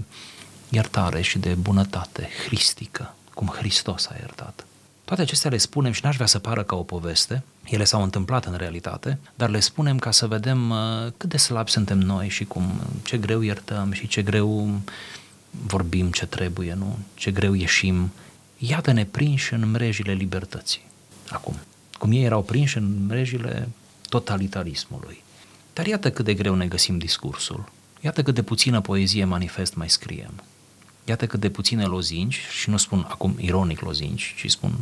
iertare 0.69 1.21
și 1.21 1.39
de 1.39 1.53
bunătate 1.53 2.29
hristică, 2.45 3.13
cum 3.33 3.47
Hristos 3.47 4.07
a 4.07 4.15
iertat. 4.19 4.65
Toate 5.05 5.21
acestea 5.21 5.49
le 5.49 5.57
spunem 5.57 5.91
și 5.91 6.01
n-aș 6.03 6.15
vrea 6.15 6.27
să 6.27 6.39
pară 6.39 6.63
ca 6.63 6.75
o 6.75 6.83
poveste, 6.83 7.43
ele 7.65 7.83
s-au 7.83 8.03
întâmplat 8.03 8.45
în 8.45 8.55
realitate, 8.55 9.19
dar 9.35 9.49
le 9.49 9.59
spunem 9.59 9.99
ca 9.99 10.11
să 10.11 10.27
vedem 10.27 10.69
uh, 10.69 10.77
cât 11.17 11.29
de 11.29 11.37
slabi 11.37 11.71
suntem 11.71 11.97
noi 11.97 12.29
și 12.29 12.45
cum, 12.45 12.81
ce 13.03 13.17
greu 13.17 13.41
iertăm 13.41 13.91
și 13.91 14.07
ce 14.07 14.21
greu 14.21 14.79
vorbim 15.49 16.11
ce 16.11 16.25
trebuie, 16.25 16.73
nu? 16.73 16.97
Ce 17.13 17.31
greu 17.31 17.53
ieșim. 17.53 18.11
Iată-ne 18.57 19.05
prinși 19.05 19.53
în 19.53 19.69
mrejile 19.69 20.13
libertății. 20.13 20.81
Acum, 21.29 21.55
cum 21.97 22.11
ei 22.11 22.23
erau 22.23 22.43
prinși 22.43 22.77
în 22.77 23.05
mrejile 23.05 23.69
totalitarismului. 24.09 25.23
Dar 25.73 25.85
iată 25.85 26.11
cât 26.11 26.25
de 26.25 26.33
greu 26.33 26.55
ne 26.55 26.67
găsim 26.67 26.97
discursul. 26.97 27.71
Iată 28.01 28.23
cât 28.23 28.33
de 28.35 28.41
puțină 28.41 28.81
poezie 28.81 29.25
manifest 29.25 29.75
mai 29.75 29.89
scriem. 29.89 30.33
Iată 31.05 31.27
cât 31.27 31.39
de 31.39 31.49
puține 31.49 31.83
lozinci, 31.83 32.39
și 32.59 32.69
nu 32.69 32.77
spun 32.77 33.05
acum 33.09 33.35
ironic 33.39 33.81
lozinci, 33.81 34.33
ci 34.37 34.49
spun 34.49 34.73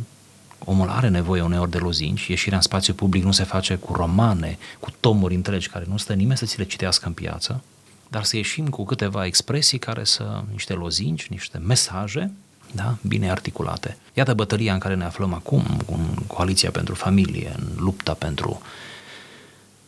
omul 0.64 0.88
are 0.88 1.08
nevoie 1.08 1.42
uneori 1.42 1.70
de 1.70 1.78
lozinci, 1.78 2.26
ieșirea 2.26 2.56
în 2.56 2.62
spațiu 2.62 2.94
public 2.94 3.22
nu 3.22 3.32
se 3.32 3.44
face 3.44 3.74
cu 3.74 3.92
romane, 3.92 4.58
cu 4.80 4.90
tomuri 5.00 5.34
întregi 5.34 5.68
care 5.68 5.84
nu 5.88 5.96
stă 5.96 6.12
nimeni 6.12 6.38
să 6.38 6.44
ți 6.44 6.58
le 6.58 6.64
citească 6.64 7.06
în 7.06 7.12
piață, 7.12 7.62
dar 8.08 8.24
să 8.24 8.36
ieșim 8.36 8.68
cu 8.68 8.84
câteva 8.84 9.26
expresii 9.26 9.78
care 9.78 10.04
să, 10.04 10.42
niște 10.52 10.72
lozinci, 10.72 11.26
niște 11.26 11.58
mesaje, 11.58 12.30
da, 12.72 12.96
bine 13.02 13.30
articulate. 13.30 13.96
Iată 14.14 14.34
bătălia 14.34 14.72
în 14.72 14.78
care 14.78 14.94
ne 14.94 15.04
aflăm 15.04 15.34
acum, 15.34 15.62
cu 15.86 15.98
coaliția 16.26 16.70
pentru 16.70 16.94
familie, 16.94 17.54
în 17.56 17.66
lupta 17.76 18.12
pentru 18.12 18.60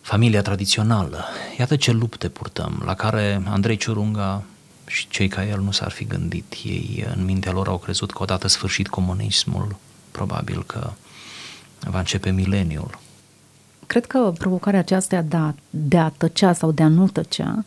familia 0.00 0.42
tradițională. 0.42 1.24
Iată 1.58 1.76
ce 1.76 1.92
lupte 1.92 2.28
purtăm, 2.28 2.82
la 2.84 2.94
care 2.94 3.42
Andrei 3.44 3.76
Ciurunga 3.76 4.42
și 4.86 5.08
cei 5.08 5.28
ca 5.28 5.44
el 5.44 5.60
nu 5.60 5.70
s-ar 5.70 5.90
fi 5.90 6.04
gândit. 6.04 6.54
Ei 6.64 7.06
în 7.14 7.24
mintea 7.24 7.52
lor 7.52 7.68
au 7.68 7.78
crezut 7.78 8.12
că 8.12 8.22
odată 8.22 8.48
sfârșit 8.48 8.88
comunismul, 8.88 9.76
probabil 10.16 10.64
că 10.64 10.90
va 11.80 11.98
începe 11.98 12.30
mileniul. 12.30 12.98
Cred 13.86 14.06
că 14.06 14.32
provocarea 14.38 14.78
aceasta 14.78 15.22
de 15.22 15.36
a, 15.36 15.52
de 15.70 15.98
a 15.98 16.08
tăcea 16.08 16.52
sau 16.52 16.72
de 16.72 16.82
a 16.82 16.88
nu 16.88 17.08
tăcea 17.08 17.64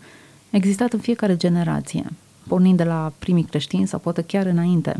a 0.51 0.55
existat 0.57 0.93
în 0.93 0.99
fiecare 0.99 1.37
generație, 1.37 2.05
pornind 2.47 2.77
de 2.77 2.83
la 2.83 3.13
primii 3.19 3.43
creștini 3.43 3.87
sau 3.87 3.99
poate 3.99 4.21
chiar 4.21 4.45
înainte. 4.45 4.99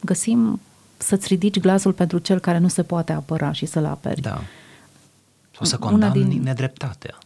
Găsim 0.00 0.60
să-ți 0.96 1.28
ridici 1.28 1.60
glasul 1.60 1.92
pentru 1.92 2.18
cel 2.18 2.38
care 2.38 2.58
nu 2.58 2.68
se 2.68 2.82
poate 2.82 3.12
apăra 3.12 3.52
și 3.52 3.66
să-l 3.66 3.84
aperi. 3.84 4.20
Da. 4.20 4.40
Sau 5.50 5.66
să 5.66 5.76
condamni 5.76 6.24
din, 6.24 6.42
nedreptatea. 6.42 7.18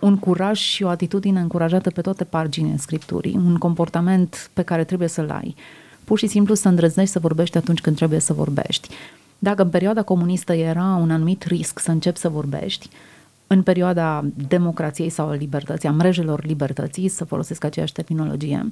Un 0.00 0.18
curaj 0.18 0.58
și 0.58 0.82
o 0.82 0.88
atitudine 0.88 1.40
încurajată 1.40 1.90
pe 1.90 2.00
toate 2.00 2.24
paginile 2.24 2.76
Scripturii, 2.76 3.34
un 3.34 3.56
comportament 3.56 4.50
pe 4.52 4.62
care 4.62 4.84
trebuie 4.84 5.08
să-l 5.08 5.30
ai. 5.30 5.56
Pur 6.06 6.18
și 6.18 6.26
simplu 6.26 6.54
să 6.54 6.68
îndrăznești 6.68 7.12
să 7.12 7.18
vorbești 7.18 7.56
atunci 7.56 7.80
când 7.80 7.96
trebuie 7.96 8.18
să 8.18 8.32
vorbești. 8.32 8.88
Dacă 9.38 9.62
în 9.62 9.68
perioada 9.68 10.02
comunistă 10.02 10.52
era 10.52 10.98
un 11.00 11.10
anumit 11.10 11.42
risc 11.42 11.78
să 11.78 11.90
începi 11.90 12.18
să 12.18 12.28
vorbești, 12.28 12.88
în 13.46 13.62
perioada 13.62 14.24
democrației 14.48 15.08
sau 15.08 15.30
libertății, 15.30 15.88
a 15.88 15.92
mrejelor 15.92 16.44
libertății, 16.44 17.08
să 17.08 17.24
folosesc 17.24 17.64
aceeași 17.64 17.92
terminologie, 17.92 18.66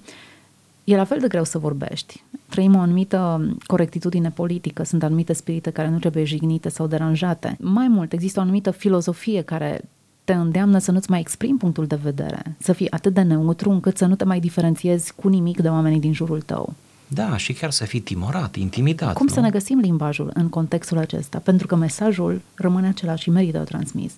e 0.85 0.97
la 0.97 1.05
fel 1.05 1.19
de 1.19 1.29
greu 1.29 1.45
să 1.45 1.59
vorbești. 1.59 2.23
Trăim 2.49 2.75
o 2.75 2.79
anumită 2.79 3.49
corectitudine 3.67 4.31
politică, 4.31 4.83
sunt 4.83 5.03
anumite 5.03 5.33
spirite 5.33 5.71
care 5.71 5.89
nu 5.89 5.99
trebuie 5.99 6.25
jignite 6.25 6.69
sau 6.69 6.87
deranjate. 6.87 7.57
Mai 7.61 7.89
mult, 7.89 8.13
există 8.13 8.39
o 8.41 8.43
anumită 8.43 8.71
filozofie 8.71 9.43
care 9.43 9.81
te 10.25 10.33
îndeamnă 10.33 10.79
să 10.79 10.93
nu-ți 10.93 11.11
mai 11.11 11.21
exprimi 11.21 11.59
punctul 11.59 11.87
de 11.87 11.99
vedere, 12.03 12.57
să 12.59 12.73
fii 12.73 12.91
atât 12.91 13.15
de 13.15 13.23
neutru 13.23 13.71
încât 13.71 13.97
să 13.97 14.07
nu 14.07 14.15
te 14.15 14.25
mai 14.25 14.41
diferențiezi 14.41 15.13
cu 15.15 15.29
nimic 15.29 15.61
de 15.61 15.69
oamenii 15.69 16.01
din 16.01 16.13
jurul 16.13 16.41
tău. 16.41 16.73
Da, 17.07 17.37
și 17.37 17.53
chiar 17.53 17.71
să 17.71 17.85
fii 17.85 18.01
timorat, 18.01 18.57
intimidat. 18.57 19.15
Cum 19.15 19.27
nu? 19.27 19.33
să 19.33 19.41
ne 19.41 19.51
găsim 19.51 19.79
limbajul 19.79 20.31
în 20.35 20.49
contextul 20.49 20.99
acesta? 20.99 21.39
Pentru 21.39 21.67
că 21.67 21.75
mesajul 21.75 22.41
rămâne 22.55 22.89
același 22.89 23.23
și 23.23 23.31
merită 23.31 23.59
transmis. 23.59 24.13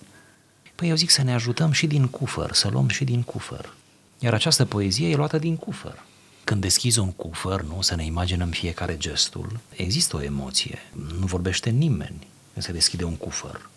Păi 0.75 0.89
eu 0.89 0.95
zic 0.95 1.09
să 1.09 1.23
ne 1.23 1.33
ajutăm 1.33 1.71
și 1.71 1.87
din 1.87 2.07
cufăr, 2.07 2.53
să 2.53 2.69
luăm 2.71 2.87
și 2.87 3.03
din 3.03 3.21
cufăr. 3.21 3.73
Iar 4.19 4.33
această 4.33 4.65
poezie 4.65 5.09
e 5.09 5.15
luată 5.15 5.37
din 5.37 5.55
cufăr. 5.55 6.03
Când 6.43 6.61
deschizi 6.61 6.99
un 6.99 7.11
cufăr, 7.11 7.61
nu, 7.63 7.81
să 7.81 7.95
ne 7.95 8.05
imaginăm 8.05 8.49
fiecare 8.49 8.97
gestul, 8.97 9.59
există 9.75 10.15
o 10.15 10.23
emoție. 10.23 10.79
Nu 11.19 11.25
vorbește 11.25 11.69
nimeni 11.69 12.27
când 12.53 12.65
se 12.65 12.71
deschide 12.71 13.03
un 13.03 13.15
cufăr. 13.15 13.69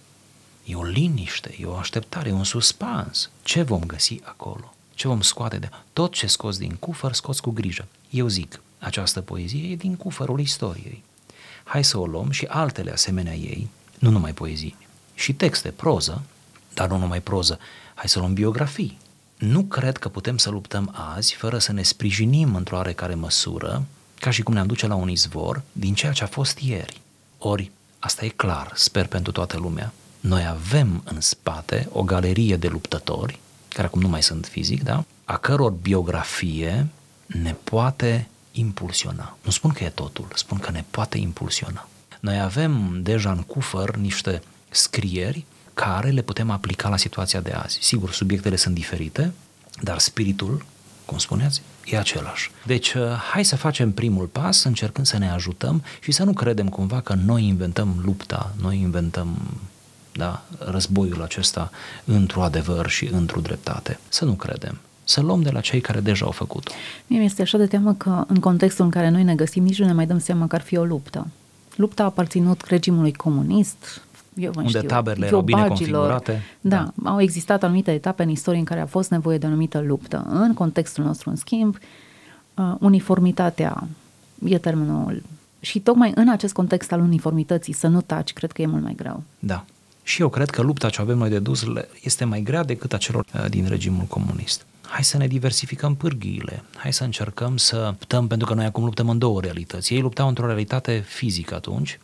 E 0.64 0.74
o 0.74 0.84
liniște, 0.84 1.56
e 1.60 1.64
o 1.64 1.74
așteptare, 1.74 2.28
e 2.28 2.32
un 2.32 2.44
suspans. 2.44 3.30
Ce 3.42 3.62
vom 3.62 3.80
găsi 3.86 4.20
acolo? 4.22 4.74
Ce 4.94 5.08
vom 5.08 5.20
scoate 5.20 5.58
de... 5.58 5.68
Tot 5.92 6.12
ce 6.12 6.26
scoți 6.26 6.58
din 6.58 6.76
cufăr, 6.78 7.12
scoți 7.12 7.42
cu 7.42 7.50
grijă. 7.50 7.86
Eu 8.10 8.28
zic, 8.28 8.60
această 8.80 9.20
poezie 9.20 9.70
e 9.70 9.76
din 9.76 9.96
cufărul 9.96 10.40
istoriei. 10.40 11.02
Hai 11.64 11.84
să 11.84 11.98
o 11.98 12.06
luăm 12.06 12.30
și 12.30 12.44
altele 12.48 12.92
asemenea 12.92 13.34
ei, 13.34 13.68
nu 13.98 14.10
numai 14.10 14.32
poezii, 14.32 14.76
și 15.14 15.32
texte, 15.32 15.68
proză, 15.68 16.22
dar 16.74 16.88
nu 16.88 16.96
numai 16.96 17.20
proză. 17.20 17.58
Hai 17.94 18.08
să 18.08 18.18
luăm 18.18 18.32
biografii, 18.32 18.98
nu 19.38 19.62
cred 19.62 19.96
că 19.96 20.08
putem 20.08 20.36
să 20.36 20.50
luptăm 20.50 20.94
azi 21.14 21.34
fără 21.34 21.58
să 21.58 21.72
ne 21.72 21.82
sprijinim 21.82 22.54
într-o 22.54 22.76
oarecare 22.76 23.14
măsură, 23.14 23.84
ca 24.18 24.30
și 24.30 24.42
cum 24.42 24.54
ne-am 24.54 24.66
duce 24.66 24.86
la 24.86 24.94
un 24.94 25.08
izvor, 25.08 25.62
din 25.72 25.94
ceea 25.94 26.12
ce 26.12 26.24
a 26.24 26.26
fost 26.26 26.58
ieri. 26.58 27.00
Ori, 27.38 27.70
asta 27.98 28.24
e 28.24 28.28
clar, 28.28 28.72
sper 28.74 29.06
pentru 29.06 29.32
toată 29.32 29.56
lumea, 29.56 29.92
noi 30.20 30.46
avem 30.46 31.02
în 31.04 31.20
spate 31.20 31.88
o 31.92 32.02
galerie 32.02 32.56
de 32.56 32.68
luptători, 32.68 33.38
care 33.68 33.86
acum 33.86 34.00
nu 34.00 34.08
mai 34.08 34.22
sunt 34.22 34.46
fizic, 34.46 34.82
da? 34.82 35.04
a 35.24 35.36
căror 35.36 35.70
biografie 35.70 36.86
ne 37.26 37.52
poate 37.64 38.28
impulsiona. 38.52 39.36
Nu 39.44 39.50
spun 39.50 39.70
că 39.70 39.84
e 39.84 39.88
totul, 39.88 40.28
spun 40.34 40.58
că 40.58 40.70
ne 40.70 40.84
poate 40.90 41.18
impulsiona. 41.18 41.88
Noi 42.20 42.40
avem 42.40 43.02
deja 43.02 43.30
în 43.30 43.42
cufăr 43.42 43.96
niște 43.96 44.42
scrieri 44.68 45.44
care 45.74 46.10
le 46.10 46.22
putem 46.22 46.50
aplica 46.50 46.88
la 46.88 46.96
situația 46.96 47.40
de 47.40 47.52
azi. 47.52 47.78
Sigur, 47.82 48.12
subiectele 48.12 48.56
sunt 48.56 48.74
diferite, 48.74 49.32
dar 49.82 49.98
spiritul, 49.98 50.64
cum 51.04 51.18
spuneați, 51.18 51.62
e 51.84 51.98
același. 51.98 52.50
Deci, 52.66 52.92
uh, 52.92 53.02
hai 53.32 53.44
să 53.44 53.56
facem 53.56 53.92
primul 53.92 54.26
pas 54.26 54.64
încercând 54.64 55.06
să 55.06 55.18
ne 55.18 55.30
ajutăm 55.30 55.84
și 56.00 56.12
să 56.12 56.24
nu 56.24 56.32
credem 56.32 56.68
cumva 56.68 57.00
că 57.00 57.14
noi 57.14 57.44
inventăm 57.44 58.00
lupta, 58.04 58.54
noi 58.60 58.80
inventăm 58.80 59.58
da, 60.12 60.42
războiul 60.58 61.22
acesta 61.22 61.70
într-o 62.04 62.42
adevăr 62.42 62.88
și 62.88 63.06
într-o 63.06 63.40
dreptate. 63.40 63.98
Să 64.08 64.24
nu 64.24 64.32
credem. 64.32 64.80
Să 65.10 65.20
luăm 65.20 65.42
de 65.42 65.50
la 65.50 65.60
cei 65.60 65.80
care 65.80 66.00
deja 66.00 66.24
au 66.24 66.30
făcut-o. 66.30 66.72
Mie 67.06 67.18
mi-este 67.18 67.42
așa 67.42 67.58
de 67.58 67.66
teamă 67.66 67.94
că 67.94 68.24
în 68.26 68.36
contextul 68.36 68.84
în 68.84 68.90
care 68.90 69.08
noi 69.08 69.22
ne 69.22 69.34
găsim 69.34 69.62
nici 69.62 69.78
nu 69.78 69.86
ne 69.86 69.92
mai 69.92 70.06
dăm 70.06 70.18
seama 70.18 70.46
că 70.46 70.54
ar 70.54 70.60
fi 70.60 70.76
o 70.76 70.84
luptă. 70.84 71.26
Lupta 71.76 72.02
a 72.02 72.06
aparținut 72.06 72.64
regimului 72.66 73.12
comunist, 73.12 74.02
eu 74.34 74.52
Unde 74.56 74.68
știu, 74.68 74.88
taberele 74.88 75.26
erau 75.26 75.40
bine 75.40 75.66
configurate. 75.66 76.42
Da, 76.60 76.92
da, 76.94 77.10
au 77.10 77.20
existat 77.20 77.62
anumite 77.62 77.92
etape 77.92 78.22
în 78.22 78.28
istorie 78.28 78.58
în 78.58 78.64
care 78.64 78.80
a 78.80 78.86
fost 78.86 79.10
nevoie 79.10 79.38
de 79.38 79.46
o 79.46 79.48
anumită 79.48 79.80
luptă. 79.80 80.26
În 80.28 80.54
contextul 80.54 81.04
nostru, 81.04 81.30
în 81.30 81.36
schimb, 81.36 81.78
uh, 82.54 82.74
uniformitatea 82.78 83.88
e 84.44 84.58
termenul. 84.58 85.22
Și 85.60 85.80
tocmai 85.80 86.12
în 86.14 86.28
acest 86.28 86.52
context 86.52 86.92
al 86.92 87.00
uniformității, 87.00 87.72
să 87.72 87.86
nu 87.86 88.00
taci, 88.00 88.32
cred 88.32 88.52
că 88.52 88.62
e 88.62 88.66
mult 88.66 88.82
mai 88.82 88.94
greu. 88.94 89.22
Da. 89.38 89.64
Și 90.02 90.20
eu 90.20 90.28
cred 90.28 90.50
că 90.50 90.62
lupta 90.62 90.88
ce 90.88 91.00
avem 91.00 91.18
noi 91.18 91.28
de 91.28 91.38
dus 91.38 91.64
este 92.02 92.24
mai 92.24 92.40
grea 92.40 92.64
decât 92.64 92.92
a 92.92 92.96
celor 92.96 93.24
uh, 93.34 93.44
din 93.48 93.66
regimul 93.68 94.04
comunist. 94.04 94.64
Hai 94.90 95.04
să 95.04 95.16
ne 95.16 95.26
diversificăm 95.26 95.94
pârghiile, 95.94 96.64
hai 96.76 96.92
să 96.92 97.04
încercăm 97.04 97.56
să 97.56 97.84
luptăm, 97.84 98.26
pentru 98.26 98.46
că 98.46 98.54
noi 98.54 98.64
acum 98.64 98.84
luptăm 98.84 99.08
în 99.08 99.18
două 99.18 99.40
realități. 99.40 99.94
Ei 99.94 100.00
luptau 100.00 100.28
într-o 100.28 100.46
realitate 100.46 101.04
fizică 101.06 101.54
atunci, 101.54 101.98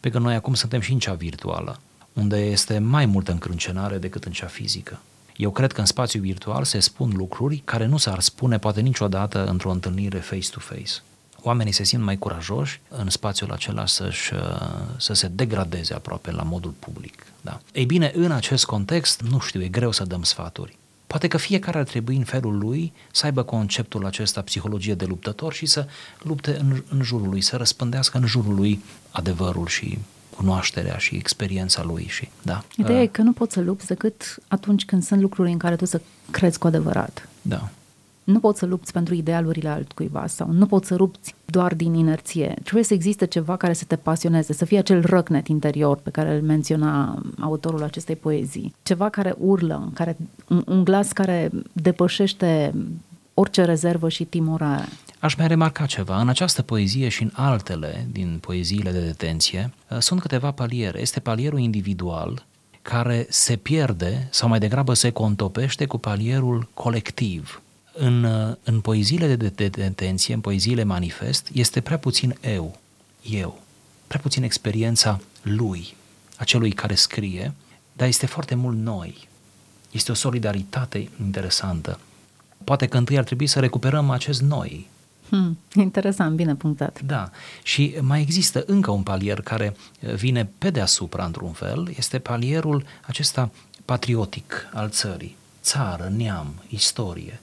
pe 0.00 0.10
că 0.10 0.18
noi 0.18 0.34
acum 0.34 0.54
suntem 0.54 0.80
și 0.80 0.92
în 0.92 0.98
cea 0.98 1.14
virtuală, 1.14 1.80
unde 2.12 2.36
este 2.36 2.78
mai 2.78 3.06
multă 3.06 3.32
încrâncenare 3.32 3.98
decât 3.98 4.24
în 4.24 4.32
cea 4.32 4.46
fizică. 4.46 5.00
Eu 5.36 5.50
cred 5.50 5.72
că 5.72 5.80
în 5.80 5.86
spațiu 5.86 6.20
virtual 6.20 6.64
se 6.64 6.78
spun 6.78 7.12
lucruri 7.16 7.62
care 7.64 7.86
nu 7.86 7.96
s-ar 7.96 8.20
spune 8.20 8.58
poate 8.58 8.80
niciodată 8.80 9.46
într-o 9.46 9.70
întâlnire 9.70 10.18
face-to-face. 10.18 10.92
Oamenii 11.42 11.72
se 11.72 11.84
simt 11.84 12.02
mai 12.02 12.18
curajoși 12.18 12.80
în 12.88 13.10
spațiul 13.10 13.52
acela 13.52 13.86
să-și, 13.86 14.34
uh, 14.34 14.40
să 14.96 15.12
se 15.12 15.28
degradeze 15.28 15.94
aproape 15.94 16.30
la 16.30 16.42
modul 16.42 16.74
public. 16.78 17.26
Da. 17.40 17.60
Ei 17.72 17.84
bine, 17.84 18.12
în 18.14 18.30
acest 18.30 18.64
context, 18.64 19.20
nu 19.20 19.40
știu, 19.40 19.62
e 19.62 19.68
greu 19.68 19.92
să 19.92 20.04
dăm 20.04 20.22
sfaturi. 20.22 20.78
Poate 21.10 21.28
că 21.28 21.36
fiecare 21.36 21.78
ar 21.78 21.84
trebui 21.84 22.16
în 22.16 22.24
felul 22.24 22.58
lui 22.58 22.92
să 23.10 23.24
aibă 23.26 23.42
conceptul 23.42 24.06
acesta 24.06 24.40
psihologie 24.40 24.94
de 24.94 25.04
luptător 25.04 25.52
și 25.52 25.66
să 25.66 25.86
lupte 26.22 26.56
în, 26.60 26.82
în 26.88 27.02
jurul 27.02 27.28
lui, 27.28 27.40
să 27.40 27.56
răspândească 27.56 28.18
în 28.18 28.26
jurul 28.26 28.54
lui 28.54 28.82
adevărul 29.10 29.66
și 29.66 29.98
cunoașterea 30.36 30.96
și 30.96 31.16
experiența 31.16 31.82
lui 31.82 32.06
și 32.08 32.28
da. 32.42 32.64
Ideea 32.76 33.02
e 33.02 33.06
că 33.06 33.22
nu 33.22 33.32
poți 33.32 33.52
să 33.52 33.60
lupți 33.60 33.86
decât 33.86 34.38
atunci 34.48 34.84
când 34.84 35.02
sunt 35.02 35.20
lucruri 35.20 35.50
în 35.50 35.58
care 35.58 35.76
tu 35.76 35.84
să 35.84 36.00
crezi 36.30 36.58
cu 36.58 36.66
adevărat. 36.66 37.28
Da. 37.42 37.68
Nu 38.24 38.38
poți 38.38 38.58
să 38.58 38.66
lupți 38.66 38.92
pentru 38.92 39.14
idealurile 39.14 39.68
altcuiva 39.68 40.26
sau 40.26 40.50
nu 40.50 40.66
poți 40.66 40.86
să 40.86 40.94
lupți 40.94 41.34
doar 41.44 41.74
din 41.74 41.94
inerție. 41.94 42.54
Trebuie 42.62 42.84
să 42.84 42.94
existe 42.94 43.26
ceva 43.26 43.56
care 43.56 43.72
să 43.72 43.84
te 43.84 43.96
pasioneze, 43.96 44.52
să 44.52 44.64
fie 44.64 44.78
acel 44.78 45.00
răcnet 45.00 45.48
interior 45.48 45.96
pe 45.96 46.10
care 46.10 46.34
îl 46.34 46.42
menționa 46.42 47.22
autorul 47.40 47.82
acestei 47.82 48.16
poezii. 48.16 48.74
Ceva 48.82 49.08
care 49.08 49.34
urlă, 49.38 49.90
care, 49.94 50.16
un, 50.48 50.62
un 50.66 50.84
glas 50.84 51.12
care 51.12 51.50
depășește 51.72 52.74
orice 53.34 53.64
rezervă 53.64 54.08
și 54.08 54.24
timorare. 54.24 54.88
Aș 55.18 55.34
mai 55.34 55.48
remarca 55.48 55.86
ceva. 55.86 56.20
În 56.20 56.28
această 56.28 56.62
poezie 56.62 57.08
și 57.08 57.22
în 57.22 57.30
altele 57.32 58.06
din 58.12 58.38
poeziile 58.40 58.90
de 58.90 59.00
detenție 59.00 59.72
uh, 59.90 59.98
sunt 59.98 60.20
câteva 60.20 60.50
paliere. 60.50 61.00
Este 61.00 61.20
palierul 61.20 61.58
individual 61.58 62.44
care 62.82 63.26
se 63.28 63.56
pierde 63.56 64.28
sau 64.30 64.48
mai 64.48 64.58
degrabă 64.58 64.94
se 64.94 65.10
contopește 65.10 65.86
cu 65.86 65.98
palierul 65.98 66.68
colectiv. 66.74 67.62
În, 67.92 68.24
uh, 68.24 68.56
în 68.62 68.80
poeziile 68.80 69.34
de, 69.34 69.48
de 69.48 69.68
detenție, 69.68 70.34
în 70.34 70.40
poeziile 70.40 70.82
manifest, 70.82 71.48
este 71.52 71.80
prea 71.80 71.98
puțin 71.98 72.36
eu, 72.40 72.78
eu, 73.22 73.62
prea 74.06 74.20
puțin 74.20 74.42
experiența 74.42 75.20
lui, 75.42 75.94
acelui 76.36 76.72
care 76.72 76.94
scrie, 76.94 77.54
dar 77.92 78.08
este 78.08 78.26
foarte 78.26 78.54
mult 78.54 78.76
noi. 78.76 79.28
Este 79.90 80.10
o 80.10 80.14
solidaritate 80.14 81.10
interesantă. 81.20 82.00
Poate 82.64 82.86
că 82.86 82.96
întâi 82.96 83.18
ar 83.18 83.24
trebui 83.24 83.46
să 83.46 83.60
recuperăm 83.60 84.10
acest 84.10 84.42
noi, 84.42 84.88
Hmm, 85.30 85.58
interesant, 85.74 86.36
bine 86.36 86.54
punctat. 86.54 87.00
Da, 87.02 87.30
și 87.62 87.96
mai 88.00 88.20
există 88.20 88.64
încă 88.66 88.90
un 88.90 89.02
palier 89.02 89.40
care 89.40 89.76
uh, 90.00 90.14
vine 90.14 90.50
pe 90.58 90.70
deasupra 90.70 91.24
într-un 91.24 91.52
fel, 91.52 91.92
este 91.96 92.18
palierul 92.18 92.84
acesta 93.06 93.50
patriotic 93.84 94.68
al 94.72 94.88
țării. 94.90 95.36
Țară, 95.62 96.12
neam, 96.16 96.54
istorie. 96.68 97.40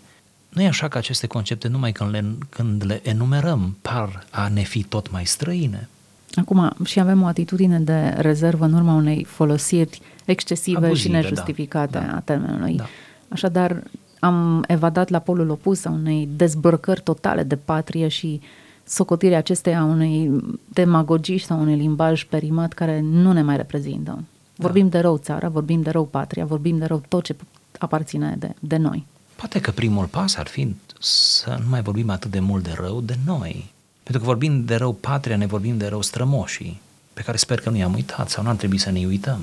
Nu 0.58 0.64
e 0.64 0.68
așa 0.68 0.88
că 0.88 0.98
aceste 0.98 1.28
concepte, 1.28 1.68
numai 1.68 1.92
când 1.92 2.12
le, 2.12 2.26
când 2.50 2.84
le 2.86 3.00
enumerăm, 3.04 3.76
par 3.82 4.26
a 4.32 4.48
ne 4.48 4.62
fi 4.62 4.84
tot 4.84 5.12
mai 5.12 5.26
străine. 5.26 5.88
Acum, 6.36 6.72
și 6.86 7.00
avem 7.00 7.22
o 7.22 7.26
atitudine 7.26 7.80
de 7.80 8.16
rezervă 8.18 8.66
în 8.66 8.74
urma 8.74 8.94
unei 8.94 9.24
folosiri 9.24 10.02
excesive 10.26 10.86
Abuzive, 10.86 11.08
și 11.08 11.12
nejustificate 11.12 11.98
da, 11.98 12.06
da, 12.06 12.16
a 12.16 12.20
termenului. 12.20 12.76
Da. 12.76 12.86
Așadar, 13.30 13.84
am 14.20 14.64
evadat 14.68 15.10
la 15.10 15.20
polul 15.20 15.50
opus 15.50 15.86
a 15.86 15.90
unei 15.90 16.30
dezbrăcări 16.36 17.02
totale 17.02 17.44
de 17.44 17.56
patrie 17.56 18.08
și 18.08 18.42
socotirea 18.84 19.38
acesteia 19.38 19.80
a 19.80 19.86
unei 19.86 20.44
demagogii 20.66 21.38
sau 21.38 21.60
unui 21.60 21.76
limbaj 21.76 22.24
perimat 22.24 22.74
care 22.74 23.00
nu 23.00 23.32
ne 23.32 23.42
mai 23.42 23.58
reprezintă. 23.58 24.12
Da. 24.12 24.24
Vorbim 24.56 24.90
de 24.90 25.00
rău 25.00 25.18
țara, 25.18 25.50
vorbim 25.50 25.82
de 25.82 25.90
rău 25.90 26.06
patria, 26.06 26.46
vorbim 26.46 26.78
de 26.78 26.86
rău 26.86 27.04
tot 27.08 27.24
ce 27.24 27.36
aparține 27.80 28.36
de, 28.40 28.54
de 28.60 28.78
noi. 28.78 29.06
Poate 29.38 29.60
că 29.60 29.72
primul 29.72 30.06
pas 30.06 30.36
ar 30.36 30.48
fi 30.48 30.76
să 31.00 31.58
nu 31.62 31.70
mai 31.70 31.82
vorbim 31.82 32.10
atât 32.10 32.32
de 32.32 32.40
mult 32.40 32.64
de 32.64 32.76
rău 32.80 33.02
de 33.02 33.18
noi. 33.26 33.72
Pentru 34.04 34.22
că 34.22 34.28
vorbim 34.32 34.66
de 34.66 34.76
rău 34.76 34.94
patria, 34.94 35.38
ne 35.38 35.46
vorbim 35.46 35.78
de 35.78 35.88
rău 35.88 36.02
strămoșii, 36.02 36.82
pe 37.14 37.22
care 37.22 37.38
sper 37.38 37.60
că 37.60 37.70
nu 37.70 37.78
i-am 37.78 37.94
uitat 37.94 38.30
sau 38.30 38.44
nu 38.44 38.50
ar 38.50 38.56
trebui 38.56 38.78
să 38.78 38.92
ne 38.92 39.06
uităm. 39.06 39.40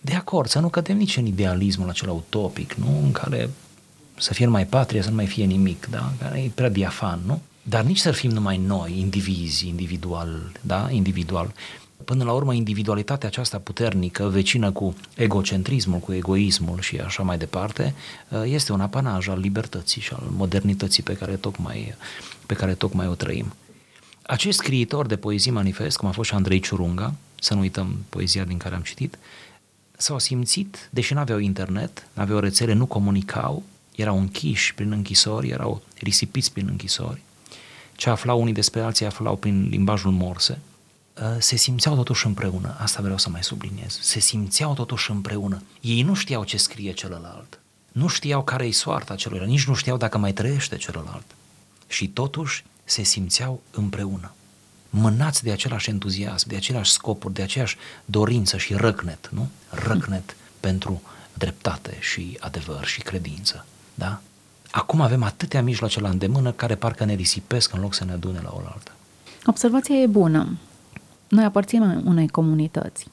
De 0.00 0.14
acord, 0.14 0.48
să 0.48 0.58
nu 0.58 0.68
cădem 0.68 0.96
nici 0.96 1.16
în 1.16 1.26
idealismul 1.26 1.88
acela 1.88 2.12
utopic, 2.12 2.74
nu? 2.74 3.00
În 3.02 3.12
care 3.12 3.50
să 4.18 4.34
fie 4.34 4.44
numai 4.44 4.66
patria, 4.66 5.02
să 5.02 5.08
nu 5.08 5.14
mai 5.14 5.26
fie 5.26 5.44
nimic, 5.44 5.86
da? 5.90 6.12
Care 6.18 6.38
e 6.38 6.50
prea 6.54 6.68
diafan, 6.68 7.20
nu? 7.26 7.40
Dar 7.62 7.82
nici 7.82 7.98
să 7.98 8.10
fim 8.10 8.30
numai 8.30 8.56
noi, 8.56 8.98
indivizi, 8.98 9.68
individual, 9.68 10.52
da? 10.60 10.90
Individual. 10.90 11.52
Până 12.04 12.24
la 12.24 12.32
urmă, 12.32 12.54
individualitatea 12.54 13.28
aceasta 13.28 13.58
puternică, 13.58 14.28
vecină 14.28 14.70
cu 14.70 14.94
egocentrismul, 15.16 15.98
cu 15.98 16.12
egoismul 16.12 16.80
și 16.80 16.98
așa 16.98 17.22
mai 17.22 17.38
departe, 17.38 17.94
este 18.44 18.72
un 18.72 18.80
apanaj 18.80 19.28
al 19.28 19.38
libertății 19.38 20.00
și 20.00 20.12
al 20.12 20.22
modernității 20.30 21.02
pe 21.02 21.16
care 21.16 21.36
tocmai, 21.36 21.94
pe 22.46 22.54
care 22.54 22.74
tocmai 22.74 23.06
o 23.06 23.14
trăim. 23.14 23.54
Acest 24.22 24.58
scriitor 24.58 25.06
de 25.06 25.16
poezii 25.16 25.50
manifest, 25.50 25.96
cum 25.96 26.08
a 26.08 26.12
fost 26.12 26.28
și 26.28 26.34
Andrei 26.34 26.60
Ciurunga, 26.60 27.14
să 27.40 27.54
nu 27.54 27.60
uităm 27.60 28.04
poezia 28.08 28.44
din 28.44 28.56
care 28.56 28.74
am 28.74 28.82
citit, 28.82 29.18
s-au 29.96 30.18
simțit, 30.18 30.88
deși 30.92 31.12
nu 31.12 31.20
aveau 31.20 31.38
internet, 31.38 32.08
nu 32.12 32.22
aveau 32.22 32.38
rețele, 32.38 32.72
nu 32.72 32.86
comunicau, 32.86 33.62
erau 33.94 34.18
închiși 34.18 34.74
prin 34.74 34.92
închisori, 34.92 35.48
erau 35.48 35.82
risipiți 35.98 36.52
prin 36.52 36.66
închisori, 36.70 37.22
ce 37.96 38.10
aflau 38.10 38.40
unii 38.40 38.52
despre 38.52 38.80
alții 38.80 39.06
aflau 39.06 39.36
prin 39.36 39.68
limbajul 39.70 40.10
morse, 40.10 40.58
uh, 40.58 40.75
se 41.38 41.56
simțeau 41.56 41.94
totuși 41.94 42.26
împreună, 42.26 42.76
asta 42.78 43.02
vreau 43.02 43.18
să 43.18 43.28
mai 43.28 43.44
subliniez, 43.44 43.98
se 44.02 44.18
simțeau 44.18 44.74
totuși 44.74 45.10
împreună. 45.10 45.62
Ei 45.80 46.02
nu 46.02 46.14
știau 46.14 46.44
ce 46.44 46.56
scrie 46.56 46.92
celălalt, 46.92 47.60
nu 47.92 48.06
știau 48.06 48.42
care-i 48.44 48.72
soarta 48.72 49.14
celuilalt, 49.14 49.50
nici 49.50 49.66
nu 49.66 49.74
știau 49.74 49.96
dacă 49.96 50.18
mai 50.18 50.32
trăiește 50.32 50.76
celălalt. 50.76 51.24
Și 51.86 52.08
totuși 52.08 52.64
se 52.84 53.02
simțeau 53.02 53.62
împreună, 53.70 54.32
mânați 54.90 55.42
de 55.42 55.50
același 55.50 55.90
entuziasm, 55.90 56.48
de 56.48 56.56
aceleași 56.56 56.90
scopuri, 56.90 57.34
de 57.34 57.42
aceeași 57.42 57.76
dorință 58.04 58.56
și 58.56 58.74
răcnet, 58.74 59.28
nu? 59.32 59.48
Răcnet 59.70 60.36
pentru 60.60 61.02
dreptate 61.34 61.96
și 62.00 62.36
adevăr 62.40 62.84
și 62.84 63.00
credință. 63.00 63.66
Da? 63.94 64.20
Acum 64.70 65.00
avem 65.00 65.22
atâtea 65.22 65.62
mijloace 65.62 66.00
la 66.00 66.08
îndemână 66.08 66.52
care 66.52 66.74
parcă 66.74 67.04
ne 67.04 67.14
risipesc 67.14 67.72
în 67.72 67.80
loc 67.80 67.94
să 67.94 68.04
ne 68.04 68.12
adune 68.12 68.40
la 68.42 68.50
oaltă. 68.52 68.92
Observația 69.46 69.94
e 69.94 70.06
bună. 70.06 70.56
Noi 71.28 71.44
aparținem 71.44 72.02
unei 72.04 72.28
comunități 72.28 73.06